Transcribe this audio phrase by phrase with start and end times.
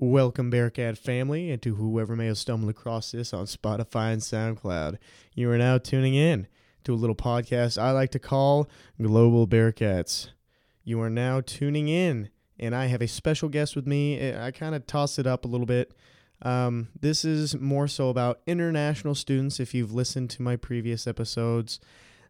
[0.00, 4.98] Welcome, Bearcat family, and to whoever may have stumbled across this on Spotify and SoundCloud.
[5.34, 6.48] You are now tuning in
[6.82, 8.68] to a little podcast I like to call
[9.00, 10.30] Global Bearcats.
[10.82, 14.34] You are now tuning in, and I have a special guest with me.
[14.34, 15.92] I kind of toss it up a little bit.
[16.42, 19.60] Um, this is more so about international students.
[19.60, 21.78] If you've listened to my previous episodes,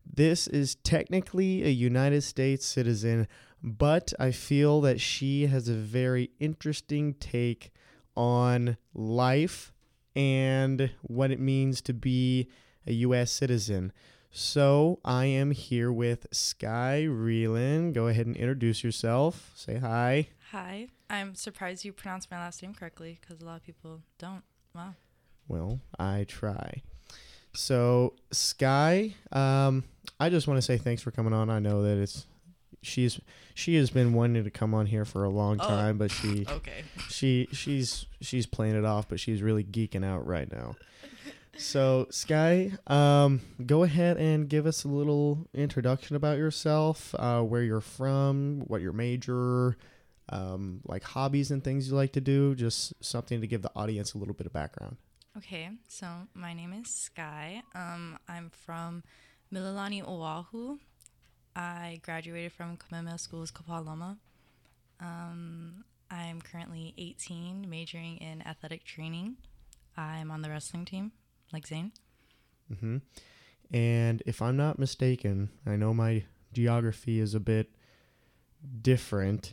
[0.05, 3.27] this is technically a United States citizen,
[3.65, 7.73] but I feel that she has a very interesting take
[8.15, 9.73] on life
[10.15, 12.51] and what it means to be
[12.87, 13.33] a U.S.
[13.33, 13.91] citizen.
[14.31, 17.95] So I am here with Skye Realin.
[17.95, 19.51] Go ahead and introduce yourself.
[19.55, 20.29] Say hi.
[20.51, 20.89] Hi.
[21.09, 24.43] I'm surprised you pronounced my last name correctly because a lot of people don't.
[24.75, 24.95] Wow.
[25.49, 26.83] Well, I try.
[27.55, 29.85] So Skye, um,
[30.21, 31.49] I just want to say thanks for coming on.
[31.49, 32.27] I know that it's
[32.85, 33.21] she's
[33.55, 35.67] she has been wanting to come on here for a long Oh.
[35.67, 36.85] time, but she Okay.
[37.09, 40.77] she she's she's playing it off, but she's really geeking out right now.
[41.57, 47.63] So Skye, um, go ahead and give us a little introduction about yourself, uh, where
[47.63, 49.77] you're from, what your major,
[50.31, 52.57] um, like hobbies and things you like to do.
[52.57, 54.97] Just something to give the audience a little bit of background.
[55.37, 55.69] Okay.
[55.89, 57.63] So my name is Skye.
[57.75, 59.05] Um, I'm from
[59.53, 60.79] Mililani, Oahu.
[61.57, 64.17] I graduated from Kamehameha School's Kapalama.
[65.01, 69.37] Um, I'm currently 18, majoring in athletic training.
[69.97, 71.13] I'm on the wrestling team,
[71.53, 71.93] like Zane.
[72.81, 72.99] hmm
[73.73, 77.71] And if I'm not mistaken, I know my geography is a bit
[78.83, 79.53] different.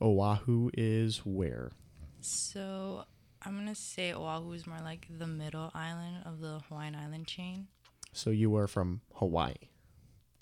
[0.00, 1.72] Oahu is where?
[2.20, 3.04] So
[3.42, 7.68] I'm gonna say Oahu is more like the middle island of the Hawaiian island chain.
[8.12, 9.54] So you are from Hawaii.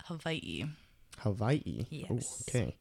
[0.04, 0.64] Hawaii.
[1.20, 1.86] Hawaii.
[2.10, 2.44] Oh, Yes.
[2.48, 2.76] okay.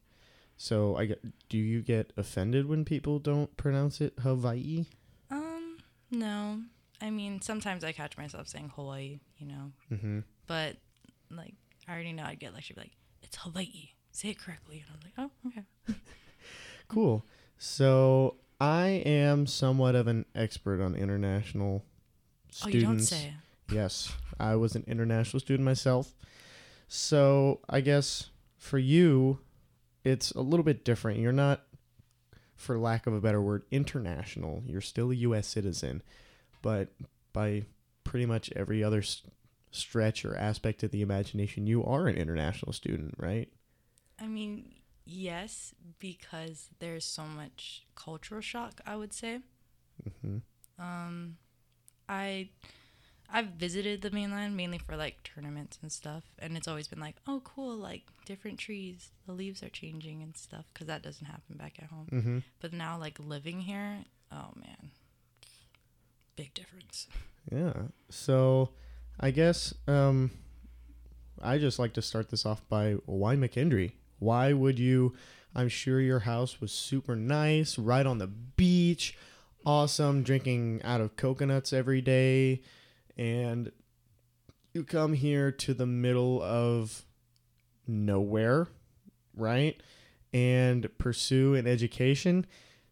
[0.56, 4.86] So I get, do you get offended when people don't pronounce it Hawaii?
[5.30, 5.78] Um,
[6.10, 6.60] no.
[7.00, 10.20] I mean, sometimes I catch myself saying Hawaii, you know, Mm-hmm.
[10.48, 10.76] but
[11.30, 11.54] like
[11.86, 13.90] I already know I'd get like she'd be like it's Hawaii.
[14.10, 15.96] Say it correctly, and I'm like, oh, okay.
[16.88, 17.24] Cool.
[17.58, 21.84] So I am somewhat of an expert on international
[22.50, 22.64] students.
[22.64, 23.34] Oh, you don't say.
[23.70, 26.14] Yes, I was an international student myself.
[26.88, 29.38] So I guess for you,
[30.04, 31.20] it's a little bit different.
[31.20, 31.62] You're not,
[32.56, 34.62] for lack of a better word, international.
[34.66, 35.46] You're still a U.S.
[35.46, 36.02] citizen,
[36.62, 36.88] but
[37.32, 37.64] by
[38.04, 39.22] pretty much every other s-
[39.70, 43.48] stretch or aspect of the imagination, you are an international student, right?
[44.20, 48.80] I mean, yes, because there's so much cultural shock.
[48.86, 49.40] I would say.
[50.22, 50.38] hmm
[50.78, 51.36] Um,
[52.08, 52.48] I
[53.30, 57.16] I've visited the mainland mainly for like tournaments and stuff, and it's always been like,
[57.26, 61.56] oh, cool, like different trees, the leaves are changing and stuff, because that doesn't happen
[61.56, 62.06] back at home.
[62.08, 64.90] hmm But now, like living here, oh man,
[66.36, 67.06] big difference.
[67.52, 67.74] Yeah.
[68.08, 68.70] So
[69.20, 70.30] I guess um,
[71.42, 73.92] I just like to start this off by why McKendree?
[74.18, 75.14] Why would you?
[75.54, 79.16] I'm sure your house was super nice, right on the beach,
[79.66, 82.62] awesome, drinking out of coconuts every day,
[83.18, 83.72] and
[84.72, 87.04] you come here to the middle of
[87.86, 88.68] nowhere,
[89.34, 89.80] right?
[90.32, 92.46] And pursue an education.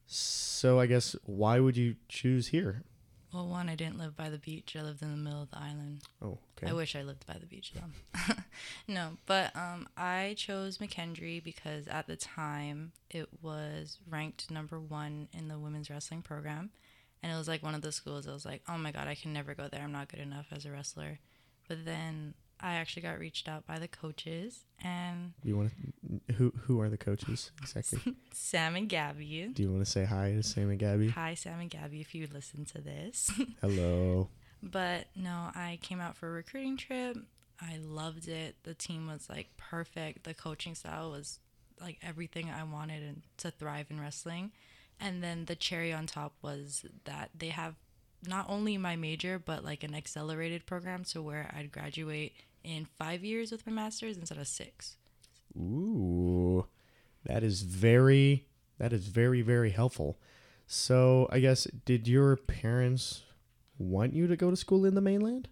[0.07, 2.83] So I guess why would you choose here?
[3.33, 4.75] Well, one, I didn't live by the beach.
[4.79, 6.01] I lived in the middle of the island.
[6.23, 6.71] Oh, okay.
[6.71, 8.35] I wish I lived by the beach though.
[8.89, 15.29] no, but um, I chose McKendree because at the time it was ranked number one
[15.37, 16.71] in the women's wrestling program,
[17.23, 18.27] and it was like one of the schools.
[18.27, 19.83] I was like, oh my god, I can never go there.
[19.83, 21.19] I'm not good enough as a wrestler.
[21.69, 25.73] But then I actually got reached out by the coaches and You want
[26.29, 28.15] to, who who are the coaches exactly?
[28.33, 29.51] Sam and Gabby.
[29.53, 31.09] Do you want to say hi to Sam and Gabby?
[31.11, 33.31] Hi, Sam and Gabby, if you listen to this.
[33.61, 34.29] Hello.
[34.63, 37.19] But no, I came out for a recruiting trip.
[37.61, 38.57] I loved it.
[38.65, 40.25] The team was like perfect.
[40.25, 41.41] The coaching style was
[41.81, 44.53] like everything I wanted and to thrive in wrestling.
[45.01, 47.75] And then the cherry on top was that they have
[48.27, 52.35] not only my major but like an accelerated program to where I'd graduate
[52.65, 54.97] in 5 years with my masters instead of 6.
[55.57, 56.67] Ooh,
[57.25, 58.47] that is very
[58.79, 60.19] that is very very helpful.
[60.67, 63.23] So I guess did your parents
[63.79, 65.49] want you to go to school in the mainland?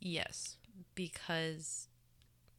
[0.00, 0.56] Yes,
[0.94, 1.88] because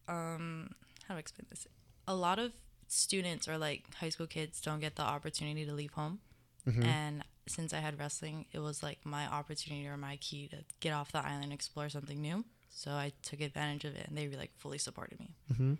[0.07, 0.71] um
[1.07, 1.67] how do I explain this?
[2.07, 2.53] A lot of
[2.91, 6.19] students or like high school kids don't get the opportunity to leave home.
[6.67, 6.83] Mhm.
[6.83, 10.93] And since I had wrestling, it was like my opportunity or my key to get
[10.93, 12.45] off the island, explore something new.
[12.69, 15.35] So I took advantage of it, and they like fully supported me.
[15.51, 15.73] Mm-hmm.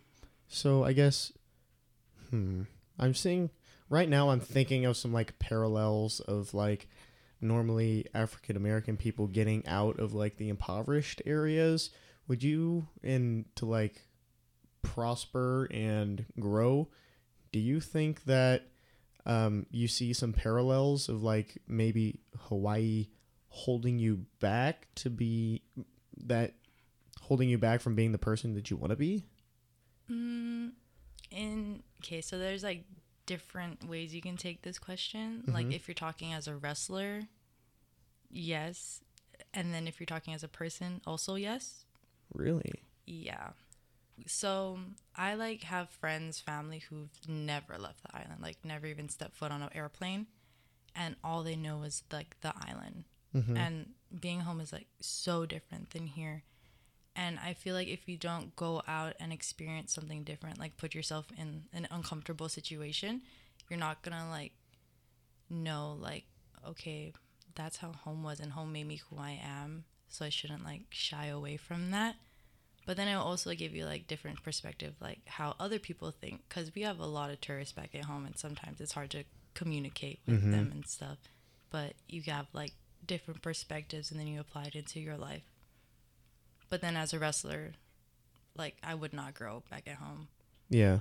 [0.48, 1.32] So I guess,
[2.30, 2.64] hmm,
[2.98, 3.50] I'm seeing
[3.90, 6.88] right now I'm thinking of some like parallels of like
[7.40, 11.90] normally African American people getting out of like the impoverished areas.
[12.28, 14.02] Would you and to like
[14.82, 16.88] prosper and grow,
[17.52, 18.64] do you think that
[19.26, 23.08] um, you see some parallels of like maybe Hawaii
[23.50, 25.62] holding you back to be
[26.26, 26.54] that
[27.22, 29.26] holding you back from being the person that you want to be?
[30.10, 30.72] Mm,
[31.30, 32.84] in okay, so there's like
[33.26, 35.44] different ways you can take this question.
[35.48, 35.74] Like Mhm.
[35.76, 37.22] if you're talking as a wrestler,
[38.30, 39.02] yes,
[39.54, 41.86] and then if you're talking as a person, also yes.
[42.34, 42.74] Really?
[43.06, 43.52] Yeah.
[44.28, 44.80] So
[45.16, 49.52] I like have friends, family who've never left the island, like never even stepped foot
[49.52, 50.28] on an airplane,
[50.96, 53.06] and all they know is like the island.
[53.36, 53.58] Mm-hmm.
[53.58, 56.44] And being home is like so different than here.
[57.16, 60.96] And I feel like if you don't go out and experience something different, like put
[60.96, 63.22] yourself in an uncomfortable situation,
[63.70, 64.54] you're not gonna like
[65.50, 66.26] know like
[66.68, 67.14] okay,
[67.56, 70.84] that's how home was and home made me who I am, so I shouldn't like
[70.90, 72.16] shy away from that.
[72.86, 76.42] But then it will also give you like different perspective, like how other people think,
[76.50, 79.24] because we have a lot of tourists back at home, and sometimes it's hard to
[79.54, 80.52] communicate with Mhm.
[80.52, 81.18] them and stuff.
[81.70, 82.74] But you have like
[83.06, 85.44] different perspectives, and then you apply it into your life.
[86.70, 87.74] But then as a wrestler,
[88.56, 90.28] like I would not grow back at home
[90.70, 91.00] Yeah.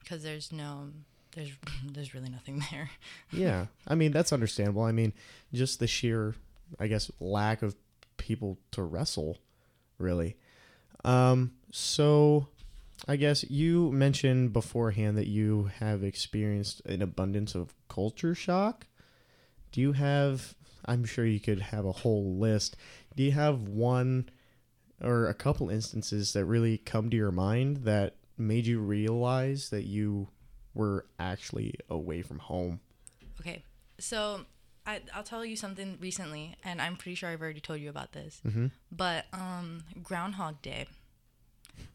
[0.00, 0.90] because there's no,
[1.32, 1.50] there's
[1.84, 2.90] there's really nothing there.
[3.32, 3.66] Yeah.
[3.86, 4.82] I mean, that's understandable.
[4.82, 5.12] I mean,
[5.52, 6.34] just the sheer,
[6.78, 7.74] I guess, lack of
[8.18, 9.38] people to wrestle,
[9.98, 10.36] really.
[11.04, 12.48] Um, so
[13.08, 18.86] I guess you mentioned beforehand that you have experienced an abundance of culture shock.
[19.72, 20.54] Do you have,
[20.84, 22.76] I'm sure you could have a whole list.
[23.16, 24.28] Do you have one
[25.00, 29.84] or a couple instances that really come to your mind that made you realize that
[29.84, 30.28] you
[30.74, 32.80] were actually away from home?
[33.40, 33.64] Okay,
[33.98, 34.44] so
[34.86, 38.12] I I'll tell you something recently, and I'm pretty sure I've already told you about
[38.12, 38.40] this.
[38.46, 38.66] Mm-hmm.
[38.90, 40.86] But um, Groundhog Day.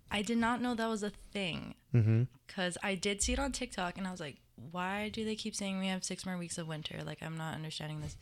[0.09, 2.23] I did not know that was a thing Mm-hmm.
[2.45, 4.37] because I did see it on TikTok, and I was like,
[4.71, 6.99] why do they keep saying we have six more weeks of winter?
[7.05, 8.15] Like, I'm not understanding this.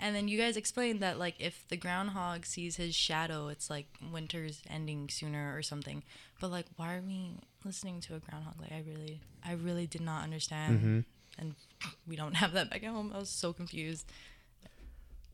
[0.00, 3.86] And then you guys explained that like if the groundhog sees his shadow, it's like
[4.10, 6.02] winter's ending sooner or something.
[6.40, 7.32] But like, why are we
[7.64, 8.54] listening to a groundhog?
[8.60, 10.78] Like, I really, I really did not understand.
[10.78, 11.00] Mm-hmm.
[11.38, 11.54] And
[12.06, 13.12] we don't have that back at home.
[13.14, 14.06] I was so confused.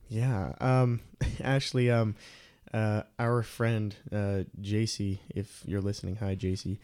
[0.08, 0.52] Yeah.
[0.60, 1.00] Um,
[1.42, 2.14] actually, um,
[2.72, 6.78] uh, our friend uh, JC, if you're listening, hi JC.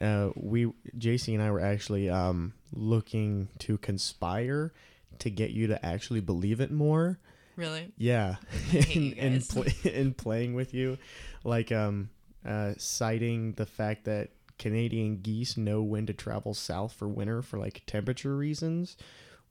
[0.00, 0.66] Uh, we
[0.96, 4.72] JC and I were actually um looking to conspire
[5.18, 7.18] to get you to actually believe it more.
[7.56, 7.92] Really?
[7.98, 8.36] Yeah,
[8.72, 10.96] in in, pl- in playing with you,
[11.44, 12.08] like um,
[12.46, 14.30] uh, citing the fact that
[14.60, 18.96] Canadian geese know when to travel south for winter for like temperature reasons.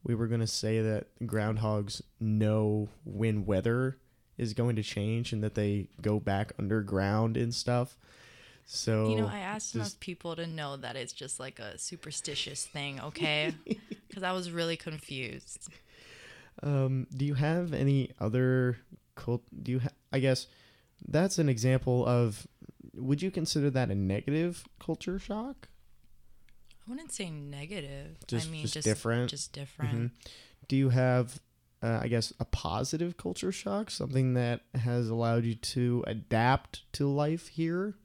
[0.04, 3.98] We were gonna say that groundhogs know when weather
[4.38, 7.98] is going to change and that they go back underground and stuff.
[8.66, 12.66] So You know, I asked enough people to know that it's just like a superstitious
[12.66, 13.54] thing, okay?
[14.08, 15.70] Because I was really confused.
[16.64, 18.78] Um, do you have any other
[19.16, 19.44] cult?
[19.62, 19.80] Do you?
[19.80, 20.48] Ha- I guess
[21.08, 22.48] that's an example of.
[23.00, 25.68] Would you consider that a negative culture shock?
[26.88, 28.18] I wouldn't say negative.
[28.28, 29.30] Just, I mean, just, just different.
[29.30, 29.94] Just different.
[29.94, 30.12] Mhm.
[30.68, 31.40] Do you have,
[31.84, 33.92] uh, I guess, a positive culture shock?
[33.92, 37.96] Something that has allowed you to adapt to life here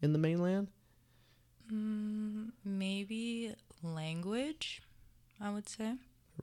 [0.00, 0.68] in the mainland?
[1.72, 4.82] Mm, maybe language,
[5.40, 5.94] I would say.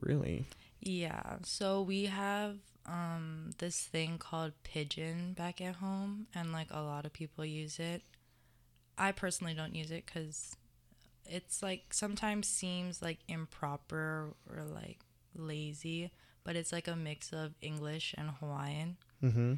[0.02, 0.46] Really?
[0.82, 1.38] Yeah.
[1.44, 7.06] So we have um this thing called pidgin back at home and like a lot
[7.06, 8.02] of people use it.
[8.98, 10.56] I personally don't use it cuz
[11.28, 15.00] it's like sometimes seems like improper or like
[15.36, 16.12] lazy,
[16.44, 19.54] but it's like a mix of English and Hawaiian Mm-hmm.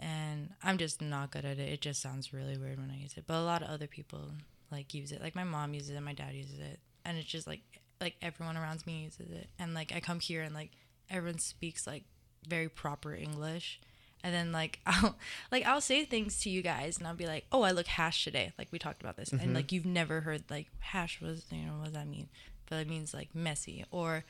[0.00, 1.68] and I'm just not good at it.
[1.68, 3.24] It just sounds really weird when I use it.
[3.26, 4.32] But a lot of other people
[4.70, 5.20] like use it.
[5.20, 7.60] Like my mom uses it, my dad uses it, and it's just like
[8.00, 9.48] like everyone around me uses it.
[9.58, 10.70] And like I come here and like
[11.10, 12.04] everyone speaks like
[12.46, 13.80] very proper English.
[14.24, 15.16] And then like I'll
[15.50, 18.24] like I'll say things to you guys and I'll be like, "Oh, I look hash
[18.24, 19.30] today." Like we talked about this.
[19.30, 19.42] Mhm.
[19.42, 22.28] And like you've never heard like hash was, you know, what does that mean?
[22.68, 24.24] But it means like messy or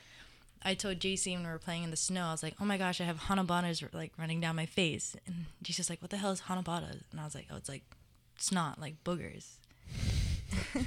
[0.65, 2.77] I told JC when we were playing in the snow, I was like, "Oh my
[2.77, 6.31] gosh, I have hanabatas like running down my face," and JC's like, "What the hell
[6.31, 7.83] is hanabata?" And I was like, "Oh, it's like
[8.37, 9.55] snot, like boogers."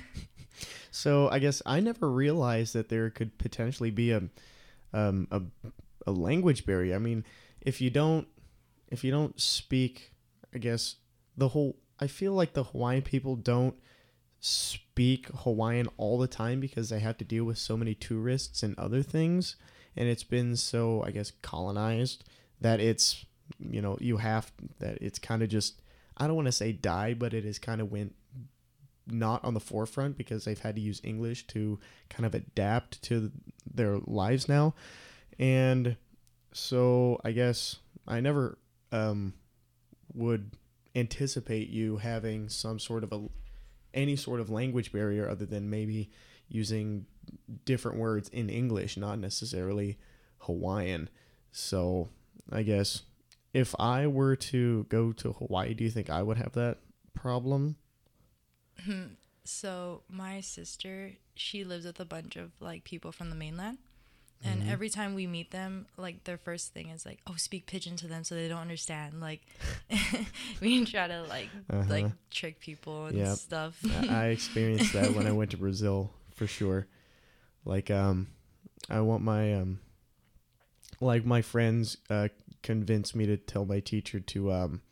[0.91, 4.23] So I guess I never realized that there could potentially be a,
[4.95, 5.43] um, a,
[6.07, 6.95] a language barrier.
[6.95, 7.25] I mean,
[7.61, 8.29] if you don't,
[8.89, 10.13] if you don't speak,
[10.55, 10.97] I guess
[11.37, 11.77] the whole.
[11.99, 13.75] I feel like the Hawaiian people don't
[14.41, 18.79] speak Hawaiian all the time because they have to deal with so many tourists and
[18.79, 19.57] other things
[19.97, 22.25] and it's been so I guess colonized
[22.61, 23.25] that it's
[23.59, 25.81] you know you have that it's kind of just
[26.17, 28.15] I don't want to say die but it has kind of went
[29.07, 31.79] not on the forefront because they've had to use English to
[32.11, 33.31] kind of adapt to
[33.73, 34.75] their lives now
[35.39, 35.97] and
[36.53, 37.77] so I guess
[38.07, 38.59] I never
[38.93, 39.35] um
[40.15, 40.53] would
[40.95, 43.29] anticipate you having some sort of a
[43.93, 46.11] any sort of language barrier other than maybe
[46.49, 47.07] using
[47.65, 49.99] different words in English, not necessarily
[50.39, 51.09] Hawaiian.
[51.51, 52.11] So,
[52.53, 53.03] I guess
[53.53, 56.79] if I were to go to Hawaii, do you think I would have that
[57.15, 57.77] problem?
[59.45, 63.79] so my sister, she lives with a bunch of like people from the mainland.
[64.45, 64.71] And Mhm.
[64.71, 68.07] every time we meet them, like their first thing is like, "Oh, speak pidgin to
[68.07, 69.41] them so they don't understand." Like,
[70.61, 71.85] we try to like Uh-huh.
[71.89, 73.39] like trick people and Yep.
[73.39, 73.85] stuff.
[74.11, 76.87] I experienced that when I went to Brazil for sure.
[77.65, 78.29] Like um
[78.91, 79.81] I want my um
[81.01, 82.29] like my friends uh
[82.63, 84.83] convinced me to tell my teacher to um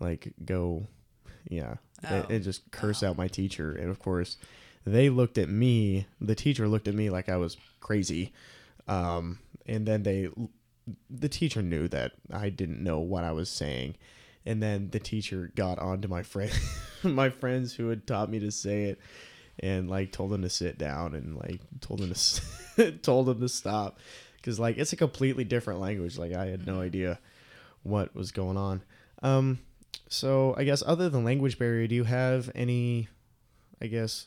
[0.00, 0.86] like go
[1.48, 1.76] yeah
[2.08, 2.34] and, Oh.
[2.34, 3.08] and just curse Oh.
[3.08, 4.36] out my teacher and of course
[4.84, 8.32] they looked at me the teacher looked at me like I was crazy.
[8.88, 10.28] Um and then they
[11.08, 13.96] the teacher knew that I didn't know what I was saying.
[14.44, 16.50] And then the teacher got on to my friend
[17.04, 18.98] my friends who had taught me to say it
[19.60, 23.48] and like told them to sit down and like told them to told them to
[23.48, 23.98] stop.
[24.36, 26.18] Because like it's a completely different language.
[26.18, 26.82] Like i had no Mhm.
[26.86, 27.18] idea
[27.84, 28.82] what was going on.
[29.22, 29.58] Um
[30.08, 33.08] so i guess other than language barrier do you have any
[33.80, 34.26] i guess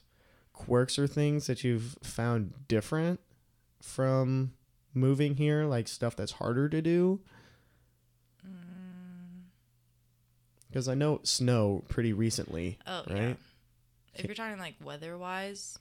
[0.55, 3.19] quirks or things that you've found different
[3.81, 4.53] from
[4.93, 7.19] moving here like stuff that's harder to do
[8.47, 9.43] Mm,
[10.67, 13.33] because i know snow pretty recently oh yeah.
[14.17, 15.77] If you're talking like weather wise,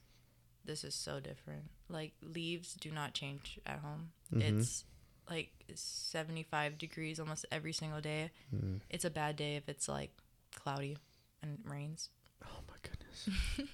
[0.64, 1.70] this is so different.
[1.88, 4.10] Like leaves do not change at home.
[4.34, 4.58] Mhm.
[4.60, 4.82] It's
[5.30, 8.32] like 75 degrees almost every single day.
[8.52, 8.80] Mm.
[8.90, 10.10] It's a bad day if it's like
[10.52, 10.98] cloudy
[11.42, 12.08] and it rains.
[12.44, 13.28] Oh my goodness.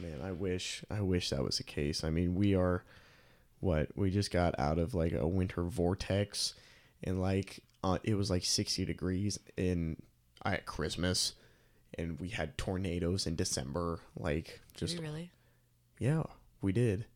[0.00, 2.04] Man, I wish I wish that was the case.
[2.04, 2.84] I mean, we are
[3.60, 6.54] what we just got out of like a winter vortex
[7.02, 9.96] and like uh, it was like 60 degrees in
[10.44, 11.34] at Christmas
[11.96, 15.30] and we had tornadoes in December like just really?
[15.98, 16.24] yeah,
[16.60, 17.06] we did.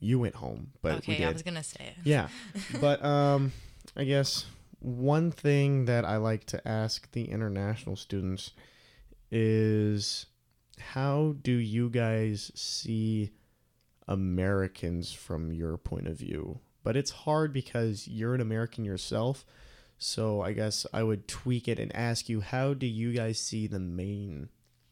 [0.00, 1.24] You went home, but we okay.
[1.24, 2.04] I was gonna say it.
[2.04, 2.28] Yeah.
[2.80, 3.52] but um
[3.96, 4.44] I guess
[4.80, 8.52] one thing that I like to ask the international students
[9.30, 10.26] is
[10.80, 13.30] how do you guys see
[14.06, 16.60] Americans from your point of view?
[16.82, 19.44] But it's hard because you're an American yourself.
[19.98, 23.66] So I guess I would tweak it and ask you how do you guys see
[23.66, 24.48] the main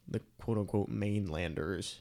[0.08, 2.00] the quote unquote mainlanders?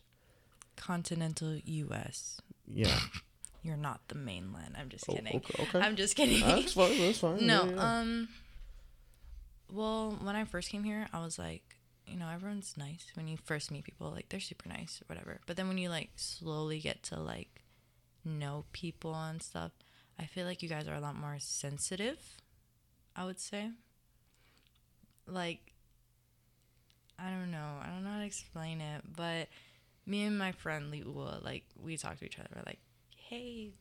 [0.75, 2.39] Continental U.S.
[2.67, 2.99] Yeah.
[3.63, 4.75] You're not the mainland.
[4.77, 5.37] I'm just Oh, kidding.
[5.37, 5.63] okay.
[5.63, 5.79] okay.
[5.79, 6.39] I'm just kidding.
[6.41, 6.97] that's fine.
[6.99, 7.45] That's fine.
[7.47, 7.99] no, Yeah, yeah.
[7.99, 8.27] um,
[9.71, 11.74] well, when I first came here, I was like,
[12.07, 14.09] you know, everyone's nice when you first meet people.
[14.11, 15.39] Like they're super nice, or whatever.
[15.47, 17.63] But then when you like slowly get to like
[18.23, 19.71] know people and stuff,
[20.19, 22.17] I feel like you guys are a lot more sensitive.
[23.15, 23.71] I would say.
[25.27, 25.59] Like,
[27.17, 27.79] I don't know.
[27.81, 29.47] I don't know how to explain it, but
[30.05, 32.49] me and my friend Liua, like, we talk to each other.
[32.55, 32.79] We're like,
[33.15, 33.71] hey,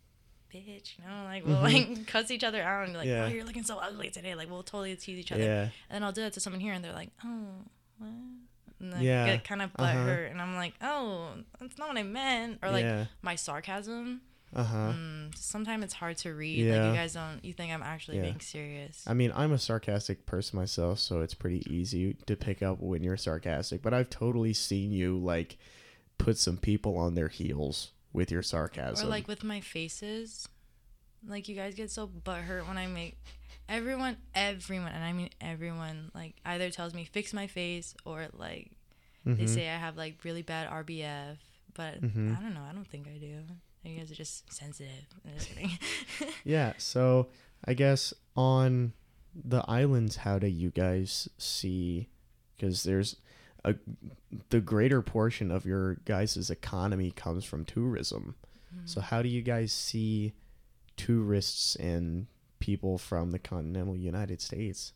[0.55, 3.17] bitch, you know, like we'll like cuss each other out and be like, Mm-hmm.
[3.19, 3.25] Yeah.
[3.25, 4.35] oh, you're looking so ugly today.
[4.37, 5.43] Like we'll totally tease each other.
[5.43, 5.63] yeah.
[5.63, 7.49] And then I'll do that to someone here, and they're like, oh,
[7.99, 8.11] what?
[8.81, 9.27] And like, Yeah.
[9.27, 9.95] get kind of Uh-huh.
[9.95, 12.59] butthurt, and I'm like, oh, that's not what I meant.
[12.63, 13.07] Or like yeah.
[13.23, 14.21] my sarcasm.
[14.55, 14.93] Uh-huh.
[14.93, 16.59] Mm, sometimes it's hard to read.
[16.67, 16.89] Like Yeah.
[16.91, 17.45] you guys don't.
[17.45, 18.23] You think I'm actually Yeah.
[18.25, 19.03] being serious.
[19.07, 23.03] I mean, I'm a sarcastic person myself, so it's pretty easy to pick up when
[23.03, 23.83] you're sarcastic.
[23.83, 25.57] But I've totally seen you like
[26.19, 29.07] put some people on their heels with your sarcasm.
[29.07, 30.49] Or like with my faces,
[31.27, 33.17] like you guys get so butthurt when I make
[33.69, 38.73] everyone, everyone, and I mean everyone, like either tells me fix my face or like
[39.25, 39.49] they Mhm.
[39.49, 41.39] say I have like really bad RBF,
[41.75, 42.37] but Mhm.
[42.37, 42.63] I don't know.
[42.63, 43.43] I don't think I do.
[43.85, 45.05] You guys are just sensitive.
[45.37, 45.51] Just.
[46.45, 47.29] Yeah, so
[47.65, 48.93] I guess on
[49.35, 52.09] the islands, how do you guys see?
[52.57, 53.17] Because there's
[53.65, 53.75] a
[54.51, 58.37] the greater portion of your guys' economy comes from tourism.
[58.87, 60.33] So how do you guys see
[60.97, 62.27] tourists and
[62.65, 64.95] people from the continental United States?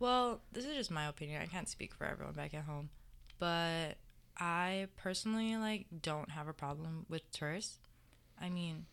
[0.00, 1.40] Well, this is just my opinion.
[1.40, 2.90] I can't speak for everyone back at home,
[3.38, 3.98] but
[4.36, 7.78] I personally like don't have a problem with tourists.
[8.40, 8.86] I mean,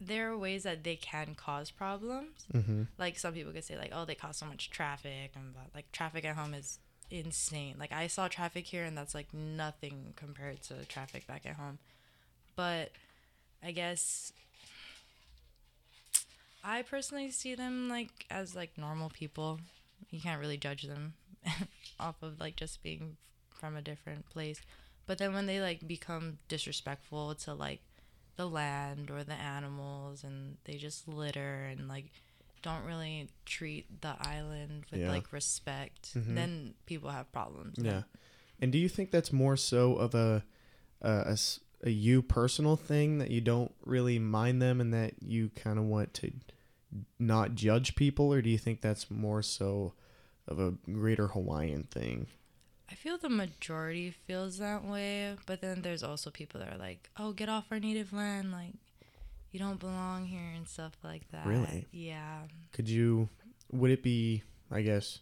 [0.00, 2.46] there are ways that they can cause problems.
[2.54, 2.84] Mm-hmm.
[2.96, 5.62] Like some people could say like, "Oh, they cause so much traffic," and blah.
[5.74, 6.78] like traffic at home is
[7.10, 7.76] insane.
[7.78, 11.78] Like I saw traffic here and that's like nothing compared to traffic back at home.
[12.56, 12.92] But
[13.62, 14.32] I guess
[16.64, 19.60] I personally see them like as like normal people.
[20.10, 21.14] You can't really judge them
[22.00, 23.16] off of like just being
[23.54, 24.60] from a different place.
[25.06, 27.80] But then when they like become disrespectful to like
[28.36, 32.06] the land or the animals and they just litter and like
[32.62, 35.10] don't really treat the island with Yeah.
[35.10, 36.34] like respect, Mhm.
[36.34, 37.76] then people have problems.
[37.78, 38.04] Yeah.
[38.60, 40.42] And do you think that's more so of a
[41.02, 41.36] a
[41.82, 45.84] a you personal thing that you don't really mind them and that you kind of
[45.84, 46.32] want to
[47.18, 49.94] not judge people, or do you think that's more so
[50.46, 52.26] of a greater Hawaiian thing?
[52.90, 57.10] I feel the majority feels that way, but then there's also people that are like,
[57.16, 58.74] "Oh, get off our native land, like
[59.50, 61.46] you don't belong here" and stuff like that.
[61.46, 61.86] Really?
[61.90, 62.42] Yeah.
[62.72, 63.28] Could you?
[63.72, 64.42] Would it be?
[64.70, 65.20] I guess.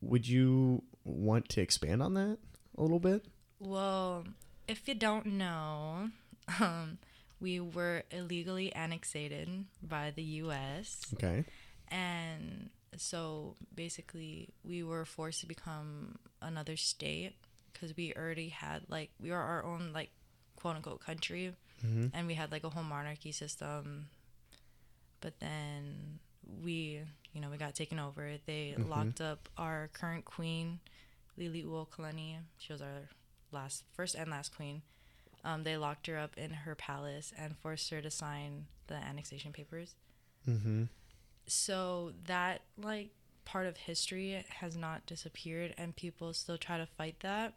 [0.00, 2.38] Would you want to expand on that
[2.76, 3.24] a little bit?
[3.58, 4.24] Well,
[4.68, 6.10] if you don't know,
[6.60, 6.98] um,
[7.40, 9.16] we were illegally annexed
[9.82, 11.04] by the U.S.
[11.14, 11.44] Okay.
[11.88, 17.34] and so basically we were forced to become another state
[17.72, 20.10] because we already had like we were our own like
[20.56, 21.52] quote unquote country
[21.84, 22.06] Mm-hmm.
[22.14, 24.06] and we had like a whole monarchy system
[25.20, 26.18] but then
[26.64, 27.02] we
[27.34, 28.88] you know we got taken over they Mhm.
[28.88, 30.80] locked up our current queen
[31.38, 32.36] Liliuokalani.
[32.58, 33.10] she was our
[33.52, 34.80] last first and last queen
[35.46, 39.52] um, they locked her up in her palace and forced her to sign the annexation
[39.52, 39.94] papers
[40.48, 40.84] Mm-hmm.
[41.46, 43.10] so that like
[43.44, 47.54] part of history has not disappeared and people still try to fight that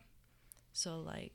[0.74, 1.34] so like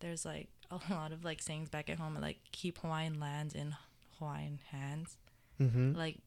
[0.00, 3.74] there's like a lot of like sayings back at home like keep hawaiian lands in
[4.18, 5.16] hawaiian hands
[5.60, 5.94] Mm-hmm.
[5.96, 6.18] like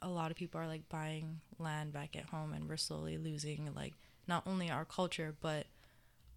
[0.00, 3.70] a lot of people are like buying land back at home and we're slowly losing
[3.74, 3.92] like
[4.26, 5.66] not only our culture but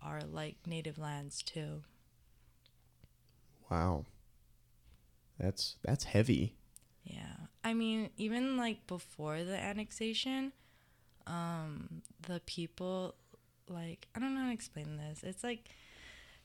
[0.01, 1.83] our like native lands too
[3.71, 4.05] Wow.
[5.39, 6.55] That's that's heavy.
[7.03, 7.35] Yeah.
[7.63, 10.51] I mean, even like before the annexation,
[11.25, 13.15] um, the people
[13.67, 15.23] like I don't know how to explain this.
[15.23, 15.69] It's like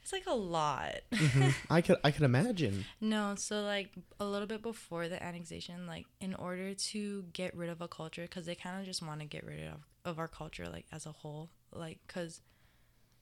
[0.03, 0.93] it's like a lot.
[1.13, 1.55] Mhm.
[1.71, 2.85] I could I could imagine.
[3.01, 7.71] no, so like a little bit before the annexation, like in order to get rid
[7.71, 10.29] of a culture cuz they kind of just want to get rid of of our
[10.29, 12.41] culture like as a whole, like cuz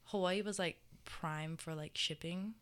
[0.05, 2.53] Hawaii was like prime for like shipping,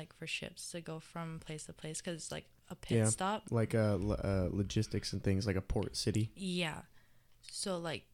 [0.00, 3.10] like for ships to go from place to place cuz it's like a pit Yeah.
[3.18, 6.30] stop Like uh, lo- uh logistics and things like a port city.
[6.36, 6.82] Yeah.
[7.62, 8.04] So like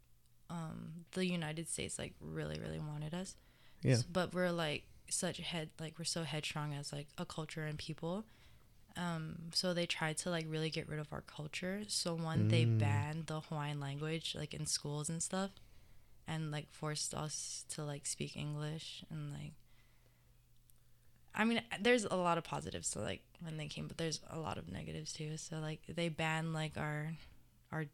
[0.51, 0.79] um
[1.13, 3.37] the United States like really really wanted us.
[3.83, 3.95] Yeah.
[4.01, 7.79] S- But we're like such head like we're so headstrong as like a culture and
[7.79, 8.25] people.
[8.97, 11.83] Um so they tried to like really get rid of our culture.
[11.89, 12.79] So one they Mm.
[12.79, 15.51] banned the Hawaiian language like in schools and stuff
[16.27, 19.55] and like forced us to like speak English and like
[21.35, 24.39] I mean, there's a lot of positives to like when they came, but there's a
[24.39, 25.37] lot of negatives too.
[25.37, 27.13] So like they banned like our
[27.73, 27.87] our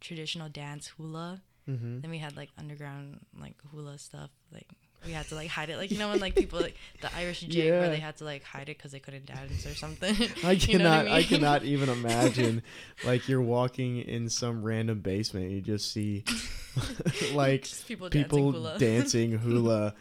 [0.00, 1.42] traditional dance hula.
[1.68, 2.00] Mm-hmm.
[2.00, 4.30] Then we had like underground like hula stuff.
[4.52, 4.68] Like
[5.04, 5.76] we had to like hide it.
[5.76, 7.80] Like you know when like people like the Irish jig Yeah.
[7.80, 10.14] where they had to like hide it because they couldn't dance or something.
[10.44, 11.24] I You know what cannot I, mean?
[11.28, 12.62] cannot even imagine
[13.04, 16.22] like you're walking in some random basement you just see
[17.34, 18.78] like Just people, people dancing hula.
[18.78, 19.94] dancing hula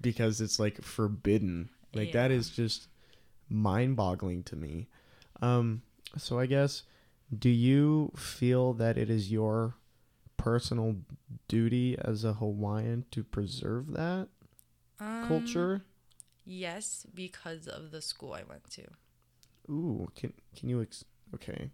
[0.00, 1.68] because it's like forbidden.
[1.94, 2.36] Like that Yeah.
[2.36, 2.88] is just
[3.48, 4.88] mind-boggling to me.
[5.42, 5.82] Um
[6.16, 6.82] so I guess
[7.36, 9.74] do you feel that it is your
[10.36, 10.96] personal
[11.48, 14.28] duty as a Hawaiian to preserve that
[15.00, 15.82] Um, culture?
[16.44, 18.84] Yes, because of the school I went to.
[19.70, 21.70] Ooh, can can you ex- okay.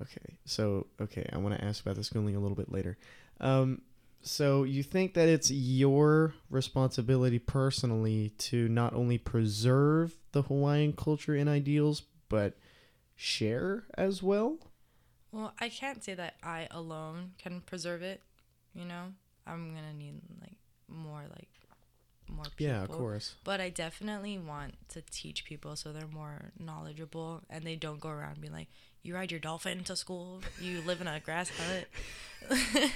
[0.00, 0.38] Okay.
[0.44, 2.96] So, okay, I want to ask about the schooling a little bit later.
[3.40, 3.82] Um
[4.22, 11.34] so you think that it's your responsibility personally to not only preserve the Hawaiian culture
[11.34, 12.56] and ideals but
[13.16, 14.58] share as well?
[15.32, 18.22] Well, I can't say that I alone can preserve it.
[18.74, 19.12] You know,
[19.46, 20.56] I'm gonna need like
[20.88, 21.48] more like
[22.28, 22.66] more people.
[22.66, 23.34] Yeah, of course.
[23.44, 28.10] But I definitely want to teach people so they're more knowledgeable and they don't go
[28.10, 28.68] around being like,
[29.02, 30.40] "You ride your dolphin to school.
[30.60, 31.86] You live in a grass hut."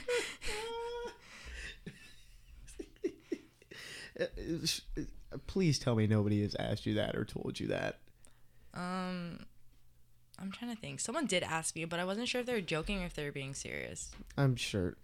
[5.47, 7.99] Please tell me nobody has asked you that or told you that.
[8.75, 9.41] um,
[10.39, 10.99] I'm trying to think.
[11.01, 13.25] Someone did ask me, but I wasn't sure if they were joking or if they
[13.25, 14.11] were being serious.
[14.37, 14.97] I'm sure.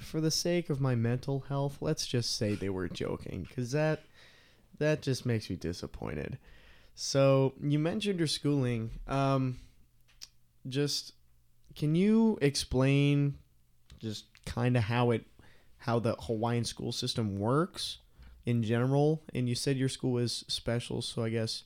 [0.00, 4.02] For the sake of my mental health, let's just say they were joking, because that
[4.78, 6.38] that just makes me disappointed.
[6.94, 8.90] So you mentioned your schooling.
[9.08, 9.56] Um,
[10.68, 11.12] just
[11.74, 13.38] can you explain
[13.98, 15.24] just kind of how it
[15.78, 17.98] how the Hawaiian school system works
[18.44, 19.22] in general.
[19.34, 21.64] And you said your school is special, so I guess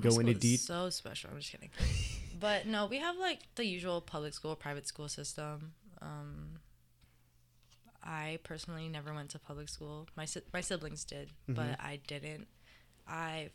[0.00, 0.60] go into deep.
[0.60, 1.30] So special.
[1.32, 1.70] I'm just kidding.
[2.40, 5.72] but no, we have like the usual public school, private school system.
[6.02, 6.58] Um,
[8.02, 10.06] I personally never went to public school.
[10.16, 11.76] My si- my siblings did, but Mhm.
[11.80, 12.46] I didn't.
[13.08, 13.50] I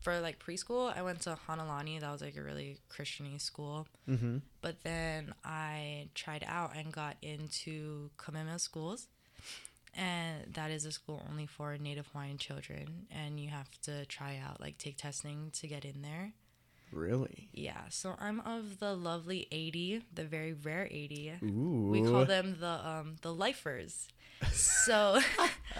[0.00, 2.00] for like preschool, I went to Hanalani.
[2.00, 3.86] That was like a really Christiany school.
[4.08, 4.38] Mm-hmm.
[4.60, 9.08] But then I tried out and got into Kamehameha schools.
[9.98, 13.06] And that is a school only for Native Hawaiian children.
[13.10, 16.32] And you have to try out, like, take testing to get in there.
[16.92, 17.48] Really?
[17.52, 17.82] Yeah.
[17.90, 21.34] So I'm of the lovely 80, the very rare 80.
[21.42, 21.88] Ooh.
[21.90, 24.08] We call them the um the lifers.
[24.52, 25.18] So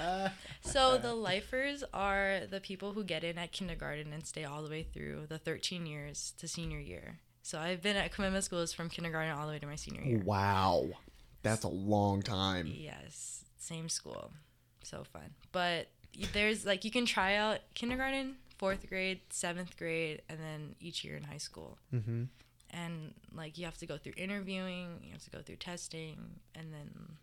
[0.62, 4.70] so the lifers are the people who get in at kindergarten and stay all the
[4.70, 7.18] way through the 13 years to senior year.
[7.42, 10.22] So I've been at Kamehameha schools from kindergarten all the way to my senior year.
[10.24, 10.88] Wow.
[11.42, 12.66] That's a long time.
[12.66, 14.32] Yes, same school.
[14.82, 15.34] So fun.
[15.52, 15.88] But
[16.32, 21.16] there's like you can try out kindergarten, fourth grade, seventh grade, and then each year
[21.16, 21.78] in high school.
[21.94, 22.24] Mm-hmm.
[22.70, 26.72] And like you have to go through interviewing, you have to go through testing, and
[26.72, 27.16] then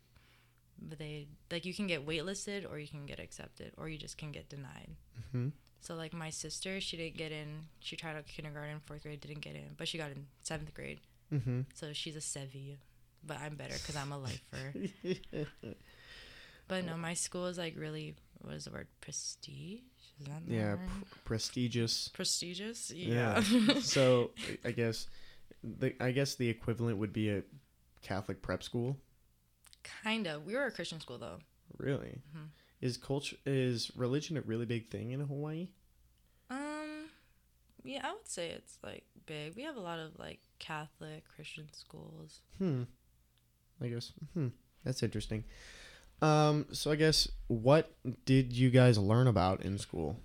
[0.81, 4.17] but they like you can get waitlisted or you can get accepted or you just
[4.17, 4.95] can get denied.
[5.19, 5.49] Mm-hmm.
[5.81, 7.65] So like my sister, she didn't get in.
[7.79, 10.99] She tried out kindergarten, fourth grade, didn't get in, but she got in seventh grade.
[11.33, 11.61] Mm-hmm.
[11.73, 12.77] So she's a sevi,
[13.25, 15.45] but I'm better because I'm a lifer.
[16.67, 19.81] But no, my school is like really what is the word prestige?
[20.19, 22.09] Is that yeah, pr- prestigious.
[22.09, 22.91] prestigious?
[22.91, 23.41] Yeah.
[23.49, 23.73] Yeah.
[23.81, 24.31] so
[24.65, 25.07] I guess
[25.63, 27.43] the I guess the equivalent would be a
[28.01, 28.97] Catholic prep school.
[30.03, 30.45] kind of.
[30.45, 31.39] We were a Christian school though.
[31.77, 32.21] Really?
[32.35, 32.47] Mhm.
[32.81, 35.69] Is culture is religion a really big thing in Hawaii?
[36.49, 37.09] Um,
[37.83, 39.55] yeah, I would say it's like big.
[39.55, 42.41] We have a lot of like Catholic Christian schools.
[42.57, 42.83] Hmm.
[43.81, 44.11] I guess.
[44.33, 44.49] Hmm.
[44.83, 45.45] That's interesting.
[46.21, 46.65] Um.
[46.71, 47.91] So I guess what
[48.25, 50.19] did you guys learn about in school?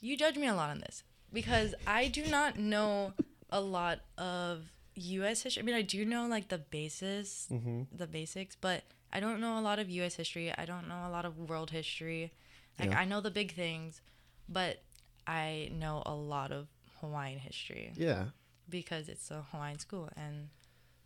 [0.00, 3.12] You judge me a lot on this because I do not know
[3.50, 4.62] a lot of
[4.94, 5.42] U.S.
[5.42, 5.62] history.
[5.62, 7.82] I mean, I do know like the basis, Mm-hmm.
[7.96, 10.14] the basics, but I don't know a lot of U.S.
[10.14, 10.52] history.
[10.56, 12.32] I don't know a lot of world history.
[12.78, 13.00] Like Yeah.
[13.00, 14.00] I know the big things,
[14.48, 14.82] but
[15.26, 16.68] I know a lot of
[17.00, 18.26] Hawaiian history Yeah.
[18.68, 20.48] because it's a Hawaiian school and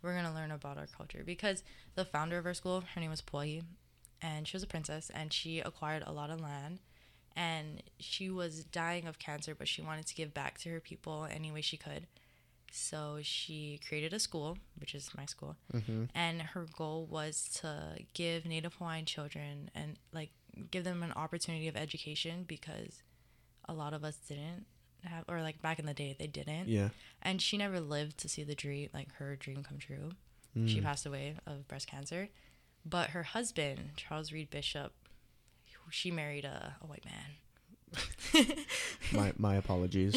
[0.03, 1.23] we're gonna learn about our culture.
[1.25, 1.63] Because
[1.95, 3.63] the founder of our school, her name was Pauahi,
[4.21, 6.79] and she was a princess and she acquired a lot of land
[7.35, 11.27] and she was dying of cancer, but she wanted to give back to her people
[11.29, 12.05] any way she could.
[12.71, 16.05] So she created a school, which is my school, Mm-hmm.
[16.15, 20.31] and her goal was to give Native Hawaiian children and like
[20.71, 23.01] give them an opportunity of education because
[23.67, 24.65] a lot of us didn't
[25.05, 26.89] have, or like back in the day they didn't, Yeah.
[27.21, 30.11] and she never lived to see the dream, like her dream come true.
[30.67, 30.83] She Mm.
[30.83, 32.29] passed away of breast cancer,
[32.85, 34.93] but her husband Charles Reed Bishop,
[35.89, 38.45] she married a, a white man.
[39.13, 40.15] my my apologies.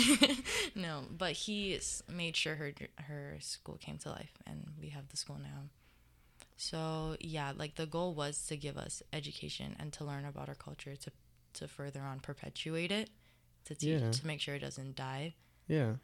[0.74, 1.78] no, but he
[2.10, 2.72] made sure her
[3.04, 5.68] her school came to life, and we have the school now.
[6.56, 10.54] So yeah, like the goal was to give us education and to learn about our
[10.54, 11.10] culture to
[11.54, 13.10] to further on perpetuate it,
[13.66, 14.10] to teach Yeah.
[14.10, 15.34] to make sure it doesn't die,
[15.68, 15.96] Yeah.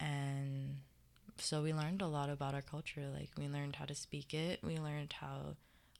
[0.00, 0.78] and
[1.38, 3.08] so we learned a lot about our culture.
[3.12, 4.60] Like we learned how to speak it.
[4.62, 5.56] We learned how.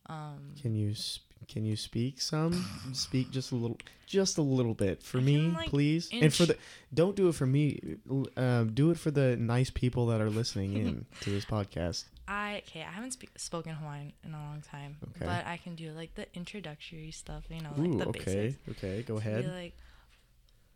[0.09, 2.53] Um, Can you sp- can you speak some?
[2.93, 3.77] speak just a little,
[4.07, 6.09] just a little bit for I me, like, please.
[6.13, 6.57] And for the,
[6.95, 7.97] don't do it for me.
[8.37, 12.05] Um, do it for the nice people that are listening in to this podcast.
[12.29, 12.83] I okay.
[12.83, 15.27] I haven't spe- spoken Hawaiian in a long time, Okay.
[15.27, 17.45] but I can do like the introductory stuff.
[17.51, 18.25] You know, like Ooh, the okay,
[18.65, 18.69] basics.
[18.79, 19.45] okay, go ahead.
[19.53, 19.75] like,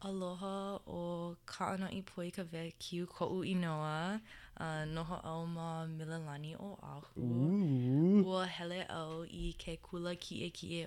[0.02, 4.20] aloha o ka'ana i poi ve kiu ko'u inoa,
[4.60, 7.20] uh, noho au ma milalani o ahu.
[7.20, 8.24] Ooh.
[8.26, 10.86] Ua hele au i ke kula ki e ki e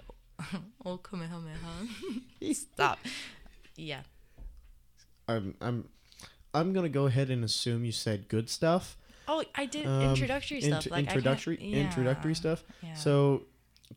[0.86, 1.88] o kamehameha.
[2.54, 3.00] Stop.
[3.78, 4.04] Yeah.
[5.28, 5.90] I'm I'm
[6.54, 8.98] I'm gonna go ahead and assume you said good stuff.
[9.28, 10.86] Oh, I did Um, introductory stuff.
[10.86, 12.64] int- like introductory introductory stuff.
[12.82, 12.94] Yeah.
[12.96, 13.44] So,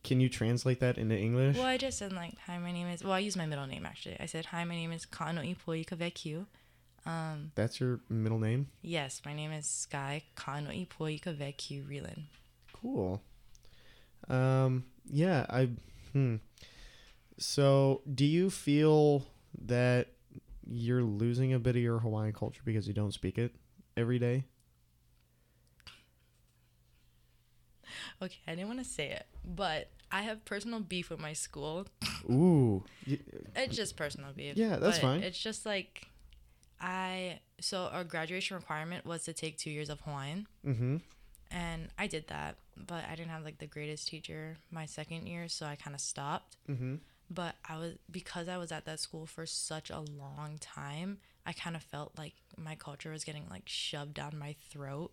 [0.03, 1.57] can you translate that into English?
[1.57, 3.03] Well, I just said like, hi, my name is.
[3.03, 4.17] Well, I use my middle name actually.
[4.19, 6.45] I said, hi, my name is Kano Ipoi Kavekiu.
[7.05, 8.67] Um, That's your middle name.
[8.81, 12.23] yes, my name is Skye Kano Ipoi Kavekiu Realin.
[12.73, 13.21] Cool.
[14.29, 14.83] Um.
[15.09, 15.45] Yeah.
[15.49, 15.69] I.
[16.13, 16.35] Hmm.
[17.37, 19.25] So, do you feel
[19.65, 20.07] that
[20.69, 23.53] you're losing a bit of your Hawaiian culture because you don't speak it
[23.95, 24.43] every day?
[28.21, 31.87] Okay, I didn't want to say it, but I have personal beef with my school.
[32.29, 32.83] Ooh.
[33.55, 34.55] It's just personal beef.
[34.55, 35.23] Yeah, that's fine.
[35.23, 36.07] It's just like,
[36.79, 40.97] I so our graduation requirement was to take two years of Hawaiian, mm-hmm.
[41.49, 45.47] and I did that, but I didn't have like the greatest teacher my second year,
[45.47, 46.57] so I kind of stopped.
[46.69, 46.95] Mm-hmm.
[47.31, 51.53] But I was because I was at that school for such a long time, I
[51.53, 55.11] kind of felt like my culture was getting like shoved down my throat.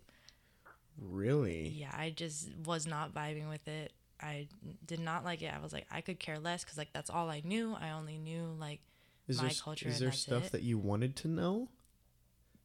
[1.00, 1.68] Really?
[1.68, 3.92] Yeah, I just was not vibing with it.
[4.24, 4.48] I
[4.86, 5.52] did not like it.
[5.54, 7.76] I was like, I could care less because like that's all I knew.
[7.80, 8.80] I only knew like
[9.28, 10.52] Is my there culture is there stuff it.
[10.52, 11.68] that you wanted to know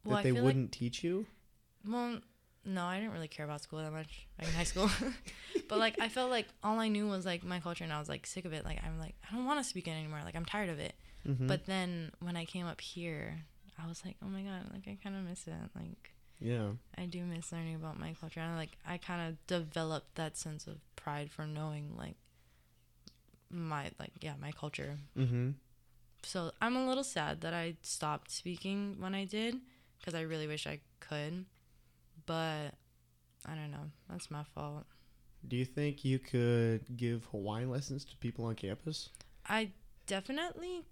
[0.06, 1.26] that I they wouldn't teach you?
[1.88, 2.20] well,
[2.66, 4.90] no, I didn't really care about school that much back in high school.
[5.70, 8.10] but like I felt like all I knew was like my culture, and I was
[8.10, 8.64] like sick of it.
[8.66, 10.20] Like I'm like I don't want to speak it anymore.
[10.24, 10.94] Like I'm tired of it.
[11.28, 11.48] Mhm.
[11.48, 13.44] But then when I came up here,
[13.82, 15.54] I was like, oh my god, like I kind of miss it.
[15.76, 16.70] Like yeah.
[16.98, 18.40] I do miss learning about my culture.
[18.40, 22.16] And like I kind of developed that sense of pride for knowing like
[23.50, 24.98] my like yeah my culture.
[25.18, 25.52] Mm-hmm.
[26.24, 29.56] So I'm a little sad that I stopped speaking when I did
[30.00, 31.46] because I really wish I could.
[32.26, 32.76] But
[33.46, 33.92] I don't know.
[34.10, 34.86] That's my fault.
[35.48, 39.10] Do you think you could give Hawaiian lessons to people on campus?
[39.48, 39.72] I
[40.06, 40.84] definitely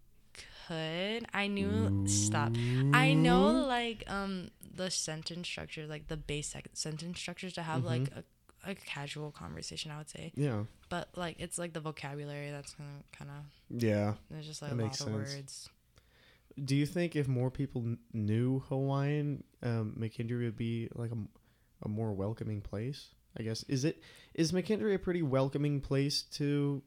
[0.67, 1.25] could.
[1.33, 2.51] I knew stop.
[2.93, 8.03] I know like um the sentence structure, like the basic sentence structures to have like
[8.03, 8.19] Mm-hmm.
[8.67, 9.91] a, a casual conversation.
[9.91, 10.63] I would say, Yeah.
[10.89, 13.81] but like it's like the vocabulary that's kind of kind of.
[13.81, 14.13] Yeah.
[14.29, 15.69] there's just like That a lot makes of words.
[16.63, 21.17] Do you think if more people kn- knew Hawaiian, um, McKendree would be like a,
[21.85, 23.09] a more welcoming place?
[23.39, 24.01] I guess is it
[24.33, 26.81] is McKendree a pretty welcoming place to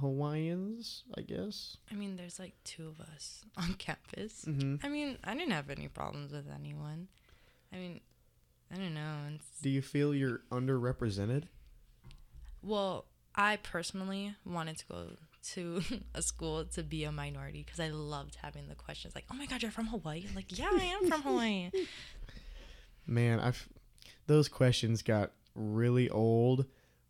[0.00, 1.04] Hawaiians?
[1.16, 1.76] I guess.
[1.90, 4.44] I mean, there's like two of us on campus.
[4.46, 4.84] Mm-hmm.
[4.84, 7.08] I mean, I didn't have any problems with anyone.
[7.72, 8.00] I mean,
[8.72, 9.38] I don't know.
[9.62, 11.44] Do you feel you're underrepresented?
[12.62, 15.06] well, I personally wanted to go
[15.52, 15.82] to
[16.14, 19.46] a school to be a minority because I loved having the questions like, "Oh my
[19.46, 21.70] God, you're from Hawaii!" I'm like, yeah, I am from Hawaii.
[23.06, 23.68] Man, I've
[24.26, 26.66] those questions got really old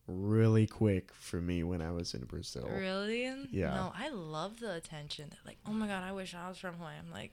[0.06, 2.68] really quick for me when I was in Brazil.
[2.70, 3.24] Really?
[3.50, 3.74] Yeah.
[3.74, 5.28] No, I love the attention.
[5.30, 7.32] They're like, "Oh my God, I wish I was from Hawaii." I'm like,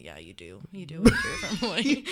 [0.00, 0.60] "Yeah, you do.
[0.72, 2.04] You do wish you're from Hawaii."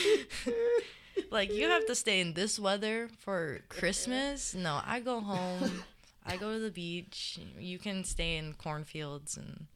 [1.31, 4.55] like you have to stay in this weather for Christmas.
[4.55, 5.85] No, I go home.
[6.25, 7.39] I go to the beach.
[7.59, 9.67] You can stay in cornfields and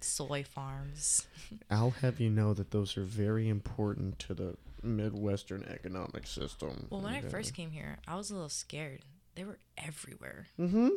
[0.00, 1.26] soy farms.
[1.70, 6.86] I'll have you know that those are very important to the Midwestern economic system.
[6.90, 9.02] Well, when I first came here, I was a little scared.
[9.40, 10.88] They were everywhere, Mm-hmm.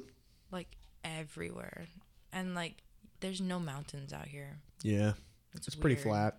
[0.52, 0.68] like
[1.06, 1.86] everywhere,
[2.34, 2.84] and like
[3.22, 4.58] there's no mountains out here.
[4.82, 5.14] Yeah,
[5.56, 6.36] It's, it's pretty flat.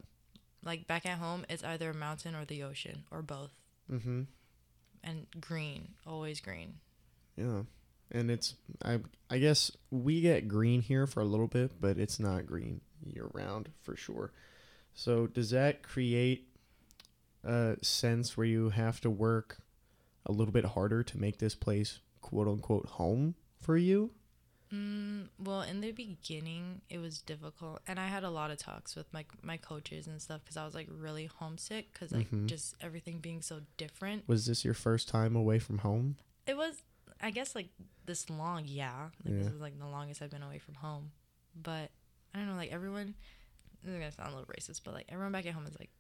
[0.63, 3.53] Like back at home, it's either a mountain or the ocean or both,
[3.91, 4.25] Mm-hmm.
[5.03, 6.75] and green, always green.
[7.39, 7.63] Yeah,
[8.13, 8.99] and it's I
[9.31, 13.29] I guess we get green here for a little bit, but it's not green year
[13.33, 14.31] round for sure.
[14.93, 16.49] So does that create
[17.45, 19.57] a sense where you have to work
[20.27, 24.11] a little bit harder to make this place quote unquote home for you?
[24.73, 28.97] Mm, well, in the beginning, it was difficult, and I had a lot of talks
[28.97, 32.47] with my my coaches and stuff because I was like really homesick because like Mhm.
[32.47, 34.27] just everything being so different.
[34.27, 36.17] Was this your first time away from home?
[36.47, 36.83] It was,
[37.21, 37.69] I guess, like
[38.07, 38.65] this long.
[38.67, 39.53] Yeah, like this Yeah.
[39.55, 41.13] is like the longest I've been away from home.
[41.55, 41.91] But
[42.35, 43.15] I don't know, like everyone.
[43.83, 45.91] This is gonna sound a little racist, but like everyone back at home is like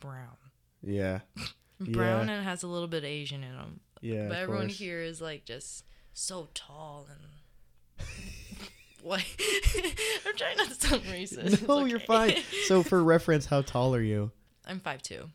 [0.00, 0.36] brown,
[0.82, 1.20] Yeah,
[1.80, 2.34] brown, Yeah.
[2.34, 3.80] and has a little bit of Asian in them.
[4.00, 4.28] yeah.
[4.28, 4.78] but everyone course.
[4.78, 8.06] here is like just so tall and
[9.02, 9.20] what
[10.26, 12.34] i'm trying not to sound racist No, you're fine.
[12.66, 14.30] So for reference, how tall are you?
[14.66, 15.30] i'm five two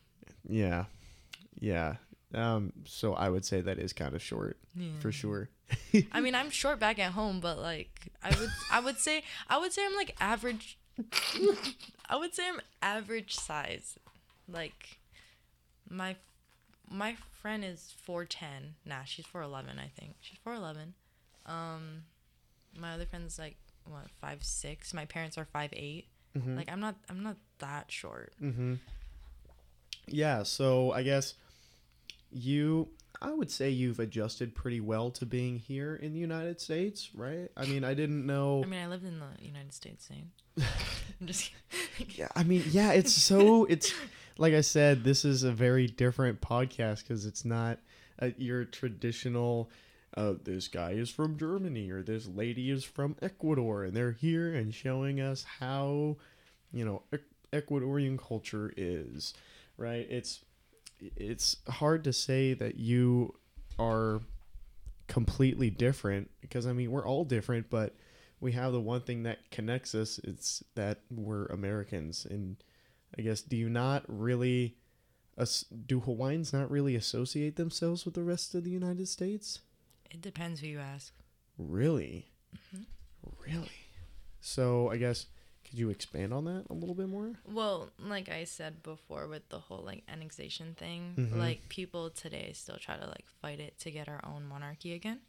[0.47, 0.85] Yeah,
[1.59, 1.95] yeah.
[2.33, 4.57] Um, so I would say that is kind of short
[4.99, 5.49] for sure.
[6.11, 9.57] i mean i'm short back at home but like i would i would say i
[9.57, 10.77] would say i'm like average
[12.09, 13.97] i would say i'm average size
[14.51, 14.99] like
[15.89, 16.15] my
[16.89, 20.93] my friend is 410 nah she's 411 i think she's 411
[21.45, 22.03] um
[22.77, 26.57] my other friend's like what five six my parents are five eight Mhm.
[26.57, 28.75] like i'm not i'm not that short Mm-hmm.
[30.07, 31.33] Yeah, so I guess
[32.31, 32.89] you,
[33.21, 37.49] I would say you've adjusted pretty well to being here in the United States, right?
[37.57, 38.61] I mean, I didn't know.
[38.63, 40.31] i mean i lived in the united states same
[41.21, 41.51] i'm just
[42.15, 43.93] yeah, I mean, yeah, it's so it's
[44.37, 47.79] like I said, this is a very different podcast because it's not
[48.21, 49.69] uh, your traditional.
[50.15, 54.53] Uh, this guy is from Germany or this lady is from Ecuador, and they're here
[54.55, 56.15] and showing us how,
[56.71, 57.21] you know, Ec-
[57.51, 59.33] Ecuadorian culture is,
[59.77, 60.07] right?
[60.09, 60.41] It's
[60.99, 63.35] it's hard to say that you
[63.77, 64.21] are
[65.07, 67.95] completely different because I mean we're all different, but
[68.39, 70.19] we have the one thing that connects us.
[70.23, 72.57] It's that we're Americans, and
[73.17, 74.75] I guess do you not really
[75.85, 79.59] do Hawaiians not really associate themselves with the rest of the United States?
[80.09, 81.13] It depends who you ask.
[81.57, 82.27] Really?
[82.55, 82.83] Mm-hmm.
[83.45, 83.71] Really?
[84.39, 85.25] So I guess
[85.67, 87.33] could you expand on that a little bit more?
[87.45, 91.37] Well, like I said before, with the whole like annexation thing, Mhm.
[91.37, 95.19] like people today still try to like fight it to get our own monarchy again.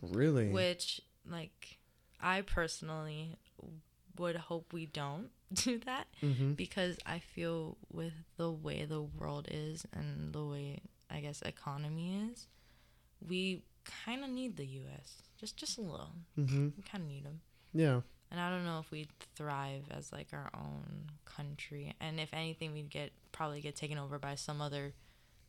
[0.00, 0.48] Really?
[0.50, 1.78] Which, like,
[2.20, 3.36] I personally
[4.18, 6.52] would hope we don't do that mm-hmm.
[6.52, 12.30] because I feel with the way the world is and the way I guess economy
[12.32, 12.48] is,
[13.26, 13.62] we
[14.06, 15.22] kind of need the U.S.
[15.38, 16.12] just just a little.
[16.38, 16.68] Mm-hmm.
[16.76, 17.40] We kind of need them.
[17.72, 18.00] Yeah.
[18.30, 21.94] And I don't know if we'd thrive as like our own country.
[22.00, 24.92] And if anything, we'd get probably get taken over by some other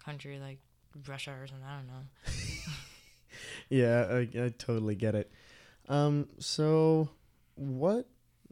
[0.04, 0.60] country like
[1.08, 1.66] Russia or something.
[1.66, 2.04] I don't know.
[3.70, 5.32] Yeah, I, I totally get it.
[5.88, 7.10] Um, so
[7.56, 8.08] what?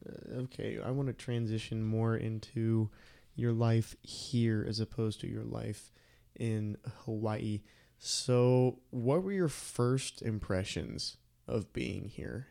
[0.08, 2.90] Uh, Okay, I want to transition more into
[3.36, 5.92] your life here as opposed to your life
[6.40, 7.62] in Hawaii.
[7.98, 12.48] So, what were your first impressions of being here?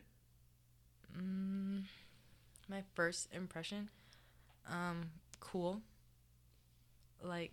[1.16, 1.82] Mm,
[2.68, 3.90] my first impression,
[4.70, 5.10] um,
[5.40, 5.82] cool.
[7.22, 7.52] Like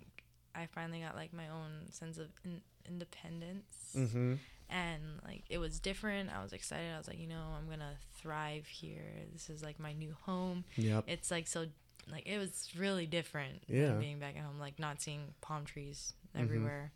[0.56, 4.36] I finally got like my own sense of in- independence, Mm-hmm.
[4.70, 6.30] And like it was different.
[6.30, 6.94] I was excited.
[6.94, 9.04] I was like, you know, I'm gonna thrive here.
[9.34, 10.64] This is like my new home.
[10.76, 11.06] Yep.
[11.08, 11.66] It's like so,
[12.12, 13.68] like it was really different.
[13.68, 13.92] than Yeah.
[13.94, 16.42] being back at home, like not seeing palm trees Mhm.
[16.44, 16.92] everywhere,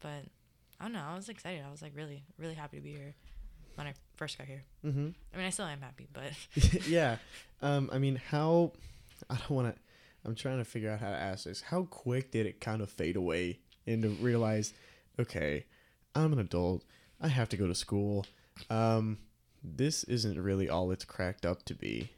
[0.00, 0.24] but
[0.80, 1.04] I don't know.
[1.06, 1.62] I was excited.
[1.66, 3.14] I was like really, really happy to be here
[3.76, 4.64] when I first got here.
[4.84, 5.08] Mm-hmm.
[5.32, 6.32] I mean, I still am happy, but
[6.88, 7.16] yeah.
[7.62, 8.72] Um, I mean, how?
[9.30, 9.80] I don't want to.
[10.24, 11.60] I'm trying to figure out how to ask this.
[11.60, 14.74] How quick did it kind of fade away into realize,
[15.20, 15.64] okay,
[16.16, 16.84] I'm an adult.
[17.20, 18.26] I have to go to school.
[18.70, 19.18] Um,
[19.62, 22.10] this isn't really all it's cracked up to be.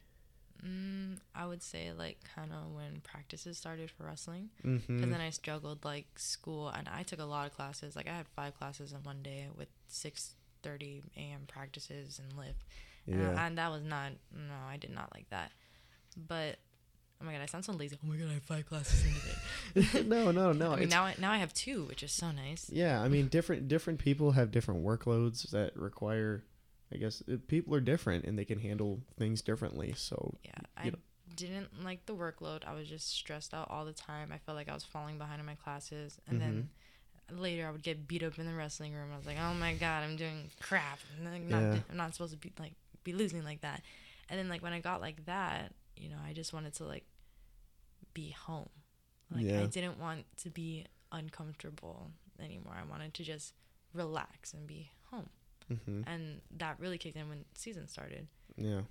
[0.65, 4.97] Mm, I would say like kind of when practices started for wrestling, Mm-hmm.
[4.97, 7.95] because then I struggled like school, and I took a lot of classes.
[7.95, 11.43] Like I had five classes in one day with six thirty a.m.
[11.47, 12.65] practices and lift,
[13.07, 13.47] and, I- Yeah.
[13.47, 15.53] and that was not no, I did not like that.
[16.17, 16.57] But
[17.21, 17.99] oh my god, I sound so lazy.
[18.03, 20.03] Oh my god, I have five classes in a day.
[20.09, 20.73] no, no, no.
[20.75, 22.71] I mean now I, now I have two, which is so nice.
[22.73, 26.45] yeah, I mean, different different people have different workloads that require.
[26.93, 29.93] I guess uh, people are different and they can handle things differently.
[29.95, 30.97] So Yeah, I know.
[31.37, 32.65] didn't like the workload.
[32.67, 34.31] I was just stressed out all the time.
[34.33, 36.69] I felt like I was falling behind in my classes, and then
[37.31, 37.43] Mm-hmm.
[37.43, 39.11] later I would get beat up in the wrestling room.
[39.13, 40.99] I was like, oh my god, I'm doing crap.
[41.19, 41.77] I'm not, Yeah.
[41.91, 42.73] I'm not supposed to be like
[43.05, 43.83] be losing like that.
[44.31, 47.05] And then like when I got like that, you know, I just wanted to like
[48.15, 48.69] be home.
[49.35, 49.61] Like Yeah.
[49.63, 52.75] I didn't want to be uncomfortable anymore.
[52.81, 53.55] I wanted to just
[53.95, 55.29] relax and be home.
[55.69, 58.27] hmm And that really kicked in when season started.
[58.57, 58.83] Yeah.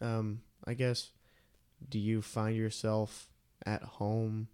[0.00, 1.10] Um, I guess
[1.88, 3.28] do you find yourself
[3.64, 4.48] at home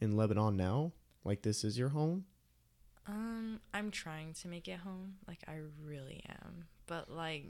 [0.00, 0.92] in Lebanon now?
[1.24, 2.24] Like this is your home?
[3.06, 5.14] Um, I'm trying to make it home.
[5.28, 6.64] Like I really am.
[6.86, 7.44] But like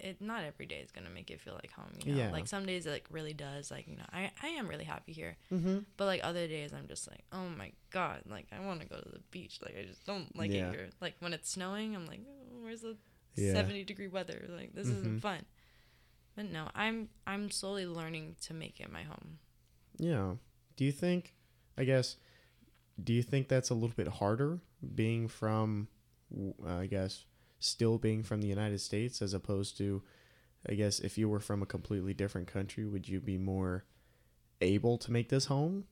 [0.00, 2.18] it not every day is gonna make it feel like home, you know.
[2.18, 2.30] Yeah.
[2.30, 3.70] Like some days it like really does.
[3.70, 5.36] Like, you know, I, I am really happy here.
[5.52, 5.78] Mm-hmm.
[5.96, 9.08] But like other days I'm just like, Oh my god, like I wanna go to
[9.08, 9.58] the beach.
[9.62, 10.68] Like I just don't like Yeah.
[10.68, 10.88] it here.
[11.00, 12.96] Like when it's snowing, I'm like, oh, where's the
[13.36, 13.52] Yeah.
[13.54, 14.44] seventy degree weather?
[14.48, 14.96] Like this Mhm.
[14.98, 15.44] isn't fun.
[16.36, 19.38] But no, I'm I'm slowly learning to make it my home.
[19.98, 20.34] Yeah.
[20.76, 21.34] Do you think
[21.76, 22.16] I guess
[23.02, 24.60] do you think that's a little bit harder
[24.94, 25.88] being from
[26.64, 27.24] uh, I guess
[27.60, 30.02] still being from the United States as opposed to
[30.68, 33.84] I guess if you were from a completely different country, would you be more
[34.60, 35.84] able to make this home?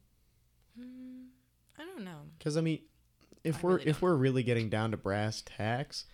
[0.79, 1.27] Mm,
[1.79, 2.23] I don't know.
[2.39, 2.81] Because I mean,
[3.45, 6.05] if I we're really if we're really getting down to brass tacks,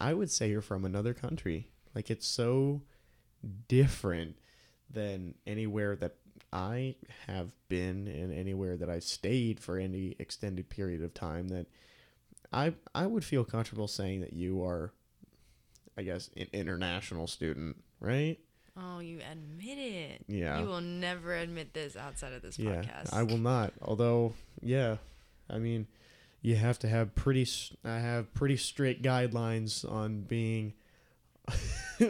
[0.00, 1.68] I would say you're from another country.
[1.94, 2.82] Like it's so
[3.68, 4.36] different
[4.90, 6.16] than anywhere that
[6.52, 6.96] I
[7.26, 11.48] have been and anywhere that I've stayed for any extended period of time.
[11.48, 11.66] That
[12.52, 14.92] I I would feel comfortable saying that you are,
[15.98, 18.38] I guess, an international student, right?
[18.76, 20.24] Oh, you admit it.
[20.28, 20.60] Yeah.
[20.60, 23.12] You will never admit this outside of this Yeah, podcast.
[23.12, 23.72] I will not.
[23.82, 24.96] Although, yeah,
[25.50, 25.86] I mean,
[26.40, 27.46] you have to have pretty.
[27.84, 30.72] I have pretty strict guidelines on being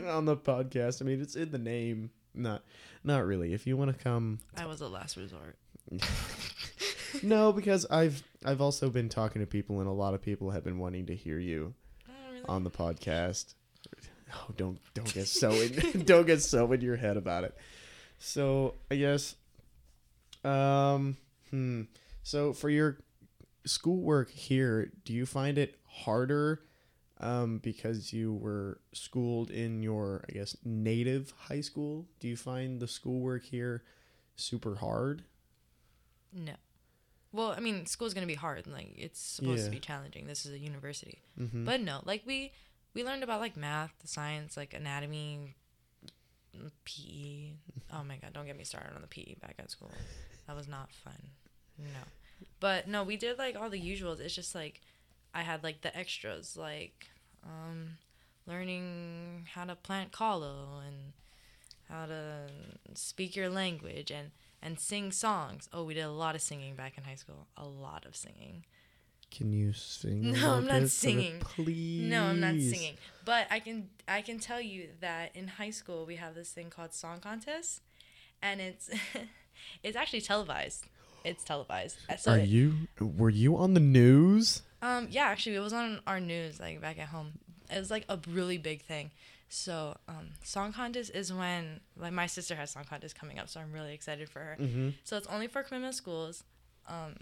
[0.06, 1.02] on the podcast.
[1.02, 2.10] I mean, it's in the name.
[2.34, 2.62] Not,
[3.02, 3.52] not really.
[3.54, 5.56] If you want to come, I was a last resort.
[7.22, 10.62] no, because I've I've also been talking to people, and a lot of people have
[10.62, 11.74] been wanting to hear you
[12.08, 12.44] Oh, really?
[12.48, 13.54] on the podcast.
[14.34, 17.54] Oh, don't don't get so in don't get so in your head about it.
[18.18, 19.34] So I guess,
[20.44, 21.16] um,
[21.50, 21.82] hmm.
[22.22, 22.98] So for your
[23.64, 26.62] schoolwork here, do you find it harder,
[27.18, 32.06] um, because you were schooled in your I guess native high school?
[32.20, 33.82] Do you find the schoolwork here
[34.36, 35.24] super hard?
[36.32, 36.52] no.
[37.32, 38.66] well, I mean, school's gonna be hard.
[38.66, 40.26] Like it's supposed to be challenging.
[40.26, 41.64] This is a university, Mm-hmm.
[41.64, 42.52] but no, like we
[42.94, 45.54] we learned about like math, science, like anatomy,
[46.84, 47.52] PE.
[47.92, 49.90] Oh my god, don't get me started on the PE back at school.
[50.46, 51.30] That was not fun.
[51.78, 52.00] No,
[52.58, 54.20] but no, we did like all the usuals.
[54.20, 54.80] It's just like
[55.34, 57.08] I had like the extras, like
[57.44, 57.98] um,
[58.46, 61.12] learning how to plant kalo and
[61.88, 62.50] how to
[62.94, 64.30] speak your language and
[64.62, 65.68] and sing songs.
[65.72, 67.46] Oh, we did a lot of singing back in high school.
[67.56, 68.64] A lot of singing.
[69.30, 70.32] Can you sing?
[70.32, 71.40] No, I'm not bit for the- singing.
[71.40, 72.10] Please.
[72.10, 72.96] No, I'm not singing.
[73.24, 76.68] But I can I can tell you that in high school we have this thing
[76.70, 77.80] called song contest,
[78.42, 78.90] and it's
[79.82, 80.86] it's actually televised.
[81.24, 81.96] It's televised.
[82.08, 82.88] Uh, So Are it- you?
[82.98, 84.62] Were you on the news?
[84.82, 87.32] Um, yeah, actually, it was on our news like back at home.
[87.70, 89.10] It was like a really big thing.
[89.52, 93.60] So, um, song contest is when like my sister has song contest coming up, so
[93.60, 94.56] I'm really excited for her.
[94.58, 94.90] Mm-hmm.
[95.04, 96.44] So it's only for Kamehameha schools,
[96.88, 97.14] um,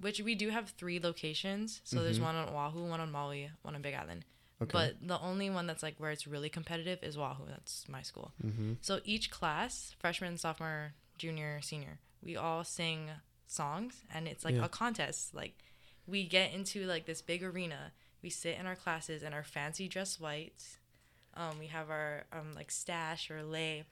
[0.00, 1.80] which we do have three locations.
[1.84, 2.22] So there's Mhm.
[2.24, 4.24] one on Oahu, one on Maui, one on Big Island.
[4.60, 4.70] Okay.
[4.72, 7.46] But the only one that's like where it's really competitive is Oahu.
[7.46, 8.32] That's my school.
[8.42, 8.74] mm-hmm.
[8.80, 13.10] So each class, freshman, sophomore, junior, senior, we all sing
[13.46, 14.64] songs and it's like Yeah.
[14.64, 15.34] a contest.
[15.34, 15.58] Like
[16.06, 17.92] we get into like this big arena.
[18.22, 20.78] We sit in our classes in our fancy dress whites.
[21.34, 23.84] Um, we have our um, like stash or lei,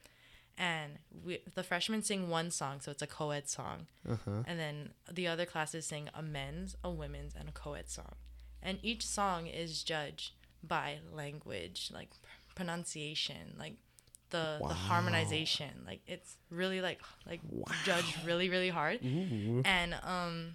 [0.59, 4.43] and we the freshmen sing one song, so it's a co-ed song, Uh huh.
[4.47, 8.15] and then the other classes sing a men's, a women's, and a co-ed song,
[8.63, 10.33] and each song is judged
[10.63, 13.75] by language, like pr- pronunciation, like
[14.31, 14.69] the Wow.
[14.69, 15.85] the harmonization.
[15.87, 17.41] Like it's really like like
[17.85, 19.63] judged really really hard, Ooh.
[19.65, 20.55] and um,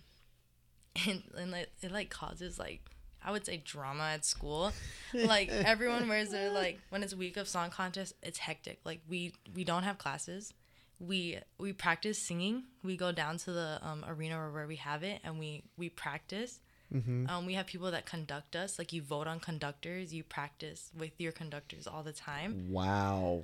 [1.08, 2.82] and, and it, it like causes like.
[3.30, 4.72] I would say drama at school.
[5.14, 8.80] Like everyone wears their like when it's week of song contest, it's hectic.
[8.84, 10.52] Like we we don't have classes.
[11.00, 12.64] We we practice singing.
[12.84, 15.90] We go down to the um, arena or where we have it and we we
[15.90, 16.60] practice.
[16.92, 17.30] Mm-hmm.
[17.30, 18.80] Um, we have people that conduct us.
[18.80, 20.12] Like you vote on conductors.
[20.12, 22.72] You practice with your conductors all the time.
[22.72, 23.44] Wow.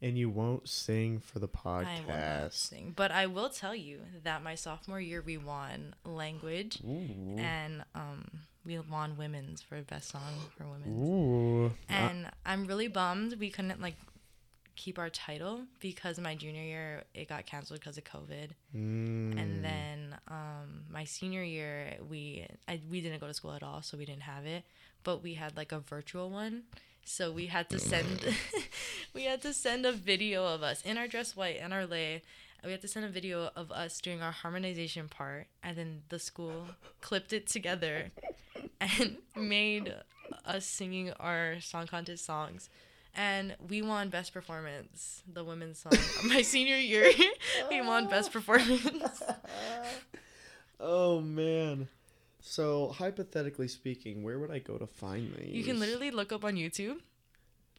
[0.00, 2.52] And you won't sing for the I will not podcast.
[2.52, 7.36] sing, but I will tell you that my sophomore year we won language Ooh.
[7.38, 8.26] and um,
[8.64, 10.20] we won women's for best song
[10.56, 11.00] for women's.
[11.00, 11.66] Ooh.
[11.66, 13.96] Uh, And I'm really bummed we couldn't like
[14.74, 18.50] keep our title because my junior year it got canceled because of COVID.
[18.74, 19.38] mm.
[19.40, 23.82] And then um, my senior year we I, we didn't go to school at all,
[23.82, 24.64] so we didn't have it.
[25.04, 26.62] But we had like a virtual one,
[27.04, 28.34] so we had to send
[29.14, 32.22] we had to send a video of us in our dress white and our lei.
[32.64, 36.20] We had to send a video of us doing our harmonization part, and then the
[36.20, 36.68] school
[37.00, 38.12] clipped it together
[38.98, 39.94] and made
[40.46, 42.68] us singing our song contest songs.
[43.14, 45.92] And we won best performance, the women's song.
[46.24, 47.12] My senior year,
[47.70, 49.22] we won best performance.
[50.80, 51.88] oh man.
[52.40, 55.54] So hypothetically speaking, where would I go to find these?
[55.54, 56.96] You can literally look up on YouTube.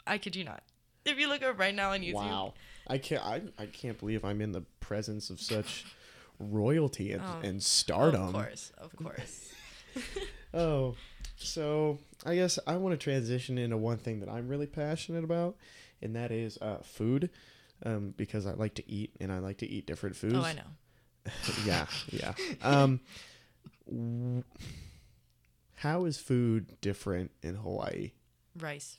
[0.06, 0.62] I kid you not.
[1.04, 2.54] If you look up right now on YouTube, Wow.
[2.88, 3.24] I can't.
[3.26, 5.86] I, I can't believe I'm in the presence of such
[6.40, 8.28] royalty and, Oh, and stardom.
[8.28, 9.54] of course, of course.
[10.54, 10.96] Oh,
[11.36, 15.56] so I guess I want to transition into one thing that I'm really passionate about,
[16.02, 17.30] and that is uh, food,
[17.86, 20.36] um, because I like to eat and I like to eat different foods.
[20.36, 21.32] Oh, I know.
[21.66, 22.34] yeah, yeah.
[22.62, 23.00] Um,
[23.88, 24.44] w-
[25.76, 28.12] how is food different in Hawaii?
[28.60, 28.98] Rice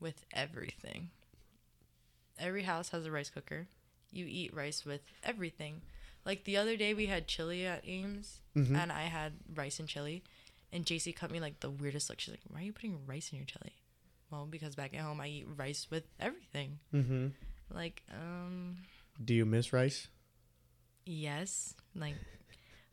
[0.00, 1.10] with everything.
[2.38, 3.68] Every house has a rice cooker.
[4.12, 5.82] You eat rice with everything.
[6.26, 8.76] Like the other day, we had chili at Ames, Mhm.
[8.76, 10.22] and I had rice and chili.
[10.74, 12.20] And JC cut me like the weirdest look.
[12.20, 13.72] She's like, "Why are you putting rice in your chili?"
[14.30, 16.80] Well, because back at home, I eat rice with everything.
[16.92, 17.28] Mm-hmm.
[17.72, 18.78] Like, um,
[19.24, 20.08] Do you miss rice?
[21.06, 22.16] yes, like,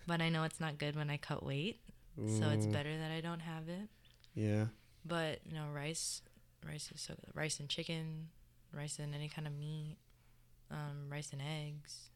[0.05, 1.79] but I know it's not good when I cut weight,
[2.17, 3.89] so it's better that I don't have it.
[4.35, 4.65] Yeah.
[5.03, 6.21] But you know, rice,
[6.67, 7.31] rice is so good.
[7.33, 8.27] Rice and chicken,
[8.71, 9.97] rice and any kind of meat,
[10.69, 12.09] um, rice and eggs,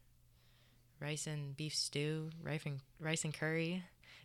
[1.00, 3.82] rice and beef stew, rice and rice and curry.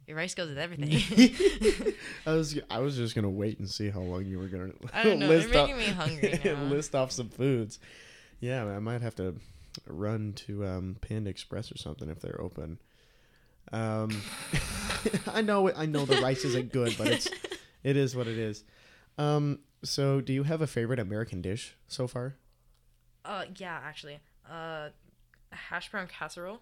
[0.07, 0.91] Your rice goes with everything.
[2.25, 5.03] I was I was just gonna wait and see how long you were gonna I
[5.03, 5.27] don't know.
[5.29, 6.63] You're list off- me hungry now.
[6.63, 7.79] list off some foods.
[8.39, 9.35] Yeah, I might have to
[9.87, 12.79] run to um, Panda Express or something if they're open.
[13.71, 14.21] Um,
[15.27, 17.29] I know I know the rice isn't good, but it's
[17.83, 18.63] it is what it is.
[19.17, 22.35] Um, so do you have a favorite American dish so far?
[23.23, 24.89] uh, yeah, actually, uh,
[25.51, 26.59] hash brown casserole.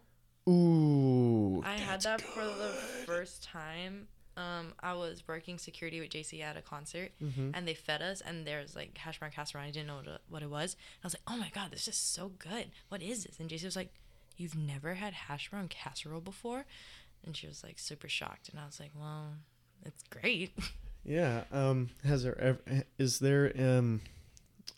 [0.48, 1.29] Ooh,
[1.66, 2.70] I had that for the
[3.05, 4.07] first time.
[4.38, 7.51] Um, I was working security with JC at a concert, Mhm.
[7.53, 9.66] and they fed us, and there's like hash brown casserole.
[9.66, 10.78] I didn't know what it, what it was.
[11.03, 12.72] I was like, "Oh my god, this is so good!
[12.88, 13.93] What is this?" And JC was like,
[14.38, 16.66] "You've never had hash brown casserole before?"
[17.26, 19.34] And she was like super shocked, and I was like, "Well,
[19.86, 20.51] it's great."
[21.05, 21.45] Yeah.
[21.51, 21.89] Um.
[22.03, 22.60] Has there ever?
[22.97, 24.01] Is there um,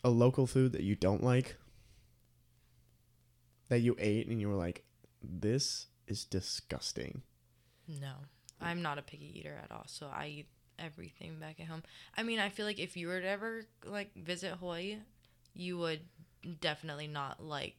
[0.04, 1.56] a local food that you don't like?
[3.68, 4.84] That you ate and you were like,
[5.22, 7.22] "This is disgusting."
[7.88, 8.12] No,
[8.60, 9.84] I'm not a picky eater at all.
[9.86, 10.46] So I eat
[10.78, 11.82] everything back at home.
[12.16, 14.98] I mean, I feel like if you were to ever like visit Hawaii,
[15.54, 16.00] you would
[16.60, 17.76] definitely not like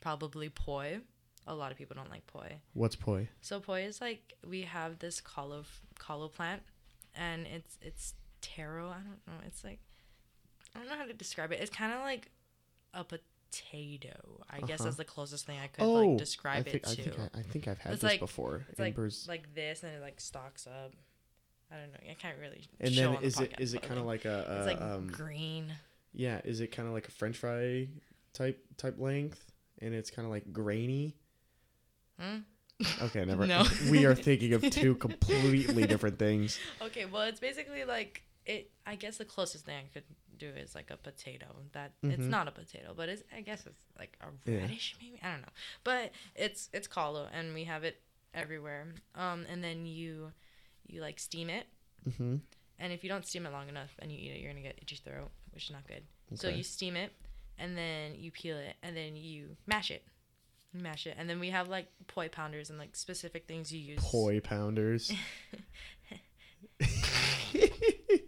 [0.00, 1.00] probably poi.
[1.46, 2.56] A lot of people don't like poi.
[2.72, 3.28] What's poi?
[3.40, 5.64] So poi is like we have this kalo
[5.98, 6.62] kalo plant,
[7.14, 8.88] and it's it's taro.
[8.88, 9.44] I don't know.
[9.46, 9.80] It's like
[10.74, 11.60] I don't know how to describe it.
[11.60, 12.30] It's kind of like
[12.94, 13.04] a
[13.50, 14.44] potato.
[14.50, 14.84] I guess Uh-huh.
[14.84, 17.02] that's the closest thing I could oh, like describe I think, it I to.
[17.02, 18.66] think I, I think I've had It's this like- before.
[18.70, 18.96] It's like
[19.28, 20.92] like this, and it like stalks up.
[21.70, 21.98] I don't know.
[22.10, 22.62] I can't really.
[22.80, 24.64] and then on the is it podcast, is it kind of like a It's uh,
[24.66, 25.72] like um green.
[26.12, 27.88] yeah is it kind of like a French fry
[28.32, 31.16] type type length and it's kind of like grainy.
[32.20, 32.38] Hmm?
[33.02, 33.46] Okay, never.
[33.46, 33.64] No.
[33.90, 36.58] we are thinking of two completely different things.
[36.82, 38.70] Okay, well, it's basically like it.
[38.86, 40.04] I guess the closest thing I could
[40.38, 41.46] do is like a potato.
[41.72, 42.28] That it's Mhm.
[42.28, 43.22] not a potato, but it's.
[43.34, 44.58] I guess it's like a Yeah.
[44.58, 45.18] radish, maybe.
[45.22, 45.52] I don't know,
[45.84, 48.00] but it's it's kalo, and we have it
[48.34, 48.86] everywhere.
[49.14, 50.32] Um, and then you,
[50.86, 51.66] you like steam it,
[52.08, 52.36] Mm-hmm.
[52.78, 54.78] and if you don't steam it long enough and you eat it, you're gonna get
[54.82, 56.04] itchy throat, which is not good.
[56.34, 57.12] So you steam it,
[57.58, 60.04] and then you peel it, and then you mash it.
[60.72, 64.00] Mash it, and then we have like poi pounders and like specific things you use.
[64.02, 65.10] Poi pounders.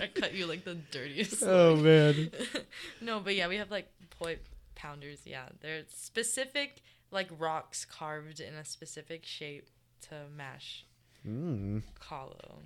[0.00, 1.42] I cut you like the dirtiest.
[1.46, 2.30] oh man.
[3.00, 3.88] no, but yeah, we have like
[4.18, 4.38] poi
[4.74, 5.20] pounders.
[5.24, 9.68] Yeah, they're specific like rocks carved in a specific shape
[10.08, 10.84] to mash
[11.26, 11.82] Mm.
[12.00, 12.58] kalo.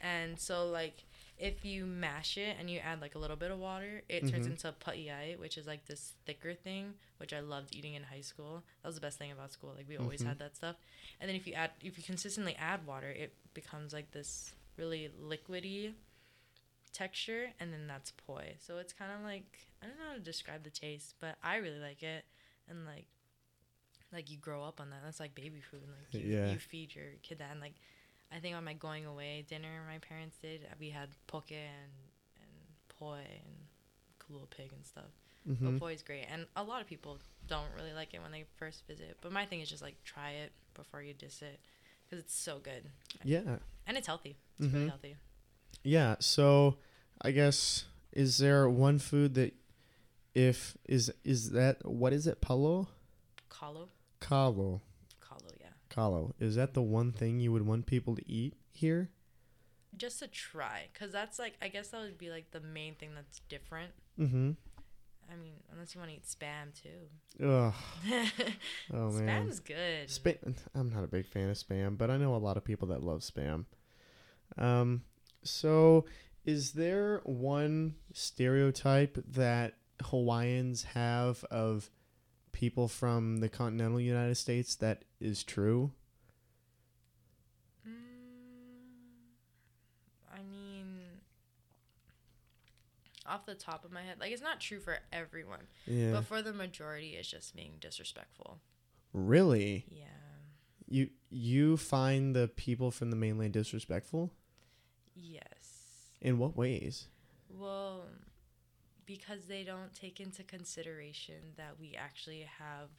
[0.00, 1.04] And so like
[1.38, 4.46] if you mash it and you add like a little bit of water, it turns
[4.46, 4.52] Mhm.
[4.52, 8.64] into pa'iai, which is like this thicker thing, which I loved eating in high school.
[8.82, 9.74] That was the best thing about school.
[9.76, 10.26] Like we always Mhm.
[10.28, 10.76] had that stuff.
[11.20, 15.10] And then if you add if you consistently add water, it becomes like this really
[15.22, 15.92] liquidy
[16.92, 18.54] texture and then that's poi.
[18.60, 21.56] So it's kind of like I don't know how to describe the taste, but I
[21.56, 22.24] really like it
[22.68, 23.06] and like
[24.12, 25.00] like you grow up on that.
[25.04, 25.82] That's like baby food.
[25.82, 26.52] And, Like you, Yeah.
[26.52, 27.74] you feed your kid that and like
[28.32, 31.92] I think on my going away dinner my parents did, we had poke and
[32.36, 32.50] and
[32.98, 33.56] poi and
[34.20, 35.10] kalua pig and stuff.
[35.46, 38.32] hmm But poi is great, and a lot of people don't really like it when
[38.32, 39.16] they first visit.
[39.22, 41.58] But my thing is just like try it before you diss it,
[42.04, 42.84] because it's so good
[43.24, 43.58] Yeah.
[43.86, 44.36] and it's healthy.
[44.58, 45.16] It's really healthy.
[45.84, 46.16] Yeah.
[46.20, 46.78] So
[47.22, 49.54] I guess is there one food that
[50.34, 52.40] if is is that what is it?
[52.40, 52.88] Palo?
[53.48, 53.88] Kalo,
[54.20, 54.82] Kalo.
[55.20, 55.66] kalo, yeah.
[55.88, 56.34] Kalo.
[56.38, 59.10] Is that the one thing you would want people to eat here?
[59.96, 63.10] Just to try, cause that's like I guess that would be like the main thing
[63.14, 63.92] that's different.
[64.18, 64.52] Mm-hmm.
[65.30, 67.44] I mean, unless you want to eat spam too.
[67.44, 67.74] Ugh.
[68.94, 69.46] Oh man.
[69.46, 70.08] Spam's good.
[70.08, 70.56] Spam.
[70.74, 73.02] I'm not a big fan of spam, but I know a lot of people that
[73.02, 73.66] love spam.
[74.56, 75.02] Um,
[75.42, 76.06] so
[76.44, 81.90] is there one stereotype that Hawaiians have of
[82.52, 85.92] people from the continental United States that is true?
[87.86, 87.92] Mm,
[90.32, 90.98] I mean,
[93.26, 96.12] off the top of my head, like it's not true for everyone, Yeah.
[96.12, 98.60] but for the majority, it's just being disrespectful.
[99.14, 99.86] really?
[99.90, 100.04] Yeah.
[100.90, 104.30] You you find the people from the mainland disrespectful?
[105.20, 106.12] Yes.
[106.20, 107.06] In what ways?
[107.48, 108.04] Well,
[109.06, 112.90] because they don't take into consideration that we actually have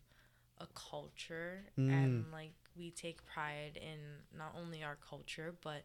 [0.60, 2.34] a culture and mm.
[2.34, 3.98] like we take pride in
[4.38, 5.84] not only our culture but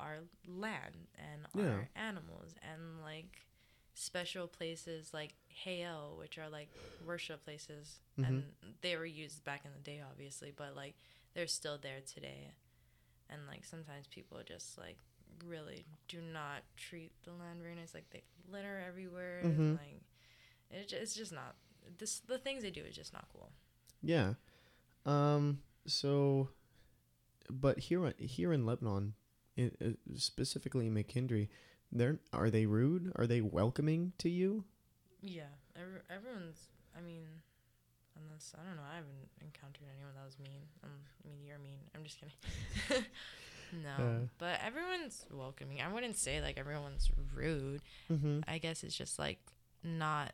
[0.00, 1.70] our land and Yeah.
[1.72, 3.46] our animals and like
[3.94, 6.68] special places like Heiau, which are like
[7.04, 8.24] worship places mm-hmm.
[8.24, 8.44] and
[8.80, 10.94] they were used back in the day obviously, but like
[11.34, 12.54] they're still there today.
[13.30, 14.98] And like sometimes people just like
[15.46, 17.94] really do not treat the land very nice.
[17.94, 19.42] Like they litter everywhere.
[19.44, 19.58] Mhm.
[19.58, 20.02] And, like
[20.70, 21.54] it, it's just not
[21.98, 22.20] this.
[22.20, 23.50] The things they do is just not cool.
[24.02, 24.34] Yeah.
[25.06, 25.60] Um.
[25.86, 26.50] So,
[27.50, 29.14] but here, here in Lebanon,
[29.56, 31.48] in, uh, specifically in McKendree,
[31.90, 33.12] they're are they rude?
[33.16, 34.64] Are they welcoming to you?
[35.22, 36.68] Yeah, every, everyone's.
[36.96, 37.24] I mean,
[38.16, 40.62] unless I don't know, I haven't encountered anyone that was mean.
[40.84, 40.90] Um,
[41.24, 41.78] I mean, you're mean.
[41.94, 43.04] I'm just kidding.
[43.72, 44.18] no, Uh.
[44.38, 45.80] but everyone's welcoming.
[45.80, 47.82] I wouldn't say like everyone's rude.
[48.10, 48.40] Mm-hmm.
[48.48, 49.38] I guess it's just like
[49.84, 50.32] not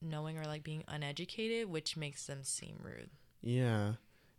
[0.00, 3.10] knowing or like being uneducated, which makes them seem rude.
[3.40, 3.94] Yeah.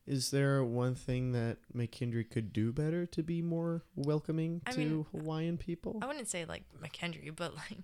[0.05, 4.77] Is there one thing that McKendree could do better to be more welcoming I to
[4.79, 5.99] mean, Hawaiian people?
[6.01, 7.77] I wouldn't say like McKendree, but like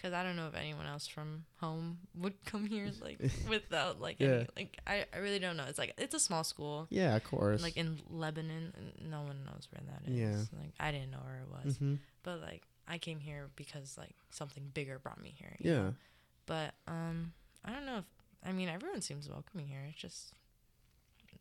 [0.00, 4.16] because I don't know if anyone else from home would come here like without like
[4.18, 4.28] Yeah.
[4.28, 5.64] any, like I, I really don't know.
[5.68, 6.86] It's like it's a small school.
[6.90, 7.62] Yeah, of course.
[7.62, 8.72] Like in Lebanon,
[9.08, 10.18] no one knows where that is.
[10.18, 10.58] Yeah.
[10.58, 14.14] Like I didn't know where it was, hmm but like I came here because like
[14.30, 15.56] something bigger brought me here.
[15.60, 15.72] Yeah.
[15.76, 15.94] know?
[16.46, 17.32] But um,
[17.64, 18.04] I don't know if
[18.44, 19.84] I mean everyone seems welcoming here.
[19.90, 20.32] It's just.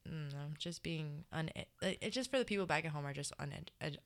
[0.05, 1.51] No, just being un.
[1.81, 3.69] It's just for the people back at home are just uned.
[3.79, 3.99] Ed,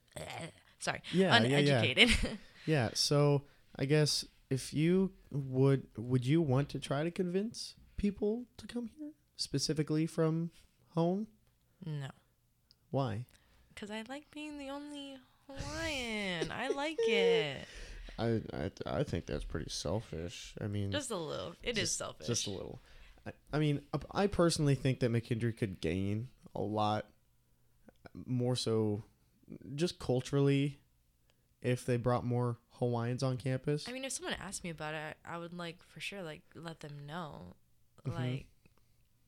[0.80, 1.80] sorry, Yeah, yeah, yeah.
[1.80, 2.39] uneducated.
[2.66, 2.89] Yeah.
[2.93, 3.43] So
[3.78, 8.89] I guess if you would, would you want to try to convince people to come
[8.97, 10.51] here specifically from
[10.89, 11.28] home?
[11.86, 12.08] no.
[12.91, 13.26] Why?
[13.74, 15.18] Because I like being the only
[15.49, 16.51] Hawaiian.
[16.51, 17.58] I like it.
[18.20, 20.54] I, I I think that's pretty selfish.
[20.62, 21.56] I mean, Just a little.
[21.64, 22.28] It is Just- selfish.
[22.28, 22.80] just a little.
[23.26, 23.82] I, I mean,
[24.12, 27.08] I personally think that McKendree could gain a lot
[28.28, 29.04] more so
[29.76, 30.80] just culturally
[31.64, 33.88] if they brought more Hawaiians on campus.
[33.88, 36.79] I mean, if someone asked me about it, I would like for sure like let
[36.81, 37.55] them know.
[38.07, 38.13] Mhm.
[38.15, 38.45] Like,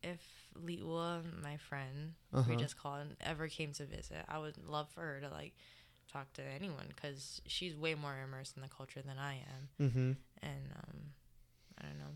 [0.04, 0.22] if
[0.56, 2.50] Liua, my friend, Uh-huh.
[2.50, 5.54] we just called, ever came to visit, I would love for her to like
[6.12, 9.70] talk to anyone because she's way more immersed in the culture than I am.
[9.80, 10.12] mm-hmm.
[10.44, 10.98] And um,
[11.80, 12.16] I don't know.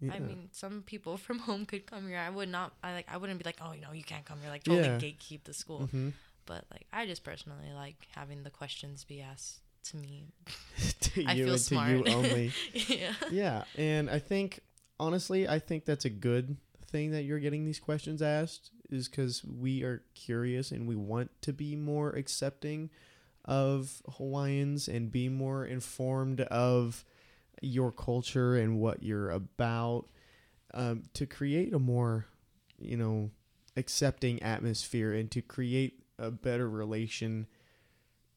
[0.00, 0.14] Yeah.
[0.14, 2.18] I mean, some people from home could come here.
[2.18, 2.74] I would not.
[2.82, 3.06] I like.
[3.10, 4.50] I wouldn't be like, oh, you know, you can't come here.
[4.50, 4.98] Like totally Yeah.
[4.98, 5.86] gatekeep the school.
[5.86, 6.10] hmm
[6.44, 10.28] But like, I just personally like having the questions be asked to me.
[11.00, 11.88] to I you feel and smart.
[12.04, 12.52] to you only.
[12.72, 13.12] yeah.
[13.30, 14.60] yeah, and I think
[14.98, 16.56] honestly, I think that's a good
[16.86, 21.30] thing that you're getting these questions asked is because we are curious and we want
[21.42, 22.90] to be more accepting
[23.44, 27.04] of Hawaiians and be more informed of
[27.60, 30.06] your culture and what you're about
[30.74, 32.26] um, to create a more,
[32.78, 33.30] you know,
[33.76, 37.46] accepting atmosphere and to create a better relation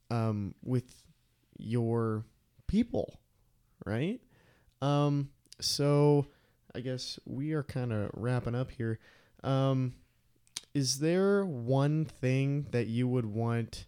[0.09, 1.04] um, with
[1.57, 2.25] your
[2.67, 3.19] people,
[3.85, 4.19] right?
[4.81, 5.29] Um,
[5.59, 6.27] so
[6.73, 8.99] I guess we are kind of wrapping up here.
[9.43, 9.93] Um,
[10.73, 13.85] is there one thing that you would want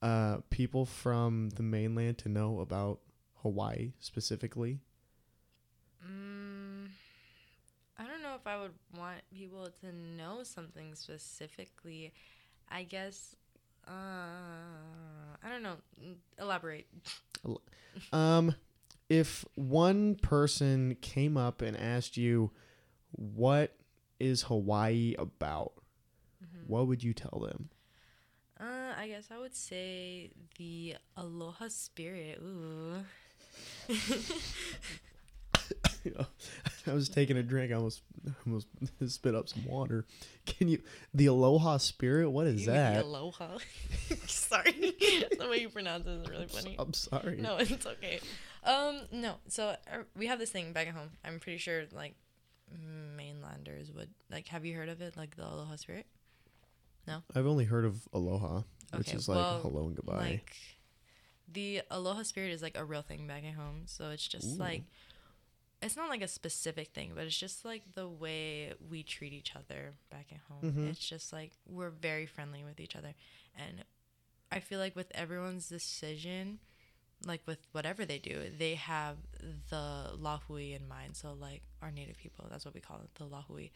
[0.00, 3.00] uh, people from the mainland to know about
[3.42, 4.80] Hawaii specifically?
[6.06, 6.88] Mm,
[7.98, 12.12] I don't know if I would want people to know something specifically.
[12.70, 13.36] I guess.
[13.86, 15.76] Uh, I don't know.
[16.38, 16.86] Elaborate.
[18.12, 18.54] Um,
[19.08, 22.50] if one person came up and asked you,
[23.12, 23.76] "What
[24.18, 25.72] is Hawaii about?"
[26.66, 27.68] What would you tell them?
[28.58, 32.40] Uh, I guess I would say the aloha spirit.
[32.42, 33.04] Ooh.
[36.86, 37.72] I was taking a drink.
[37.72, 38.02] I almost
[38.46, 38.66] almost
[39.06, 40.04] spit up some water.
[40.46, 40.80] Can you
[41.12, 42.30] the aloha spirit?
[42.30, 43.04] What is You that?
[43.04, 43.58] Aloha.
[44.26, 44.72] Sorry.
[44.72, 46.76] the way you pronounce it is really funny.
[46.78, 47.36] I'm sorry.
[47.36, 48.20] No, it's okay.
[48.64, 49.36] Um, no.
[49.48, 51.10] So uh, we have this thing back at home.
[51.24, 52.14] I'm pretty sure like
[53.16, 54.48] mainlanders would like.
[54.48, 55.16] Have you heard of it?
[55.16, 56.06] Like the aloha spirit.
[57.06, 57.22] No.
[57.34, 58.62] I've only heard of aloha,
[58.96, 60.16] which Okay, is like well, hello and goodbye.
[60.18, 60.56] Like
[61.52, 63.82] the aloha spirit is like a real thing back at home.
[63.86, 64.58] So it's just Ooh.
[64.62, 64.82] like
[65.84, 69.54] it's not like a specific thing, but it's just like the way we treat each
[69.54, 70.72] other back at home.
[70.72, 70.88] Mhm.
[70.90, 73.14] It's just like we're very friendly with each other.
[73.56, 73.84] And
[74.50, 76.58] I feel like with everyone's decision,
[77.26, 79.18] like with whatever they do, they have
[79.70, 81.16] the lahui in mind.
[81.16, 83.70] So like our native people, that's what we call it, the lahui.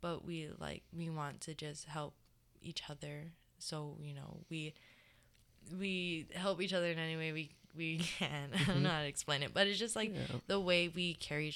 [0.00, 2.14] But we like we want to just help
[2.60, 3.32] each other.
[3.58, 4.74] So, you know, we
[5.76, 8.50] we help each other in any way we we can.
[8.54, 8.82] I don't mm-hmm.
[8.84, 10.38] know how to explain it, but it's just like Yeah.
[10.46, 11.54] the way we carry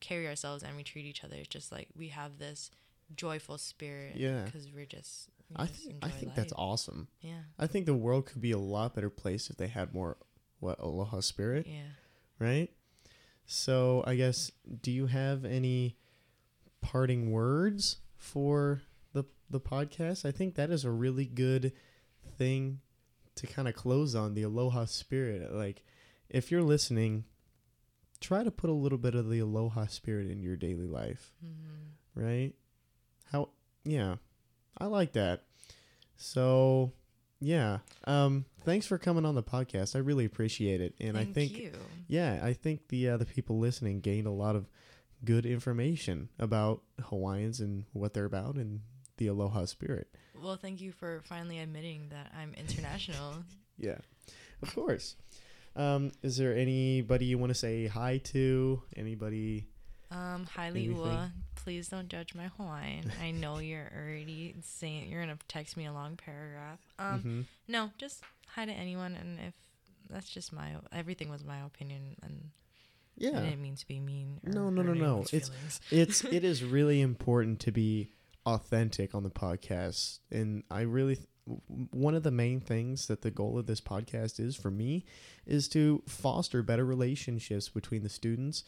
[0.00, 1.36] carry ourselves and we treat each other.
[1.36, 2.70] It's just like we have this
[3.14, 4.16] joyful spirit.
[4.16, 4.44] Yeah.
[4.44, 5.28] because we're just.
[5.50, 7.08] we I just think I enjoy think that's awesome.
[7.20, 10.16] Yeah, I think the world could be a lot better place if they had more
[10.60, 11.82] what aloha spirit, yeah.
[12.38, 12.70] right?
[13.46, 15.96] So I guess do you have any
[16.80, 18.82] parting words for
[19.12, 20.24] the the podcast?
[20.24, 21.72] I think that is a really good
[22.36, 22.80] thing
[23.36, 25.52] to kind of close on the aloha spirit.
[25.54, 25.82] Like
[26.28, 27.24] if you're listening,
[28.20, 31.50] try to put a little bit of the aloha spirit in your daily life, hmm
[32.14, 32.52] right?
[33.30, 33.50] How
[33.84, 34.16] yeah.
[34.78, 35.44] I like that.
[36.16, 36.92] So,
[37.40, 37.78] yeah.
[38.04, 39.96] Um thanks for coming on the podcast.
[39.96, 40.94] I really appreciate it.
[41.00, 41.72] And Thank I think you.
[42.08, 44.68] yeah, I think the uh, the people listening gained a lot of
[45.24, 48.80] good information about Hawaiians and what they're about and
[49.20, 50.08] the aloha spirit.
[50.42, 53.34] Well, thank you for finally admitting that I'm international.
[53.82, 53.96] Yeah.
[54.60, 55.16] Of course.
[55.74, 58.82] Um is there anybody you want to say hi to?
[58.94, 59.68] Anybody
[60.10, 60.70] Um, hi?
[60.70, 61.30] Liua.
[61.54, 63.10] Please don't judge my Hawaiian.
[63.22, 66.80] I know you're already saying you're gonna text me a long paragraph.
[66.98, 67.44] Um, Mhm.
[67.68, 69.54] no, just hi to anyone, and if
[70.10, 72.50] that's just my everything was my opinion, and
[73.18, 73.40] I Yeah.
[73.40, 74.40] didn't mean to be mean.
[74.44, 75.22] or No, no, no, no.
[75.22, 75.80] It's- feelings.
[75.90, 78.12] it's it is really important to be
[78.46, 80.18] authentic on the podcast.
[80.30, 81.26] And i really th-
[81.90, 85.04] one of the main things that the goal of this podcast is for me
[85.46, 88.62] is to foster better relationships between the students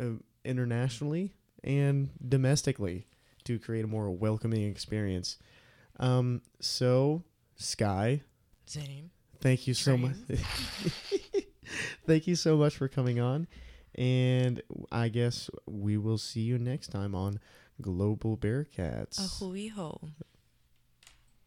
[0.00, 0.10] uh,
[0.44, 3.06] internationally and domestically
[3.44, 5.36] to create a more welcoming experience.
[5.98, 7.24] Um so
[7.56, 8.22] Skye
[8.68, 9.10] Zane.
[9.40, 10.16] thank you so much.
[12.06, 13.46] Thank you so much for coming on.
[13.96, 14.60] And
[14.90, 17.38] i guess we will see you next time on
[17.80, 19.90] global bearcats A hui ho.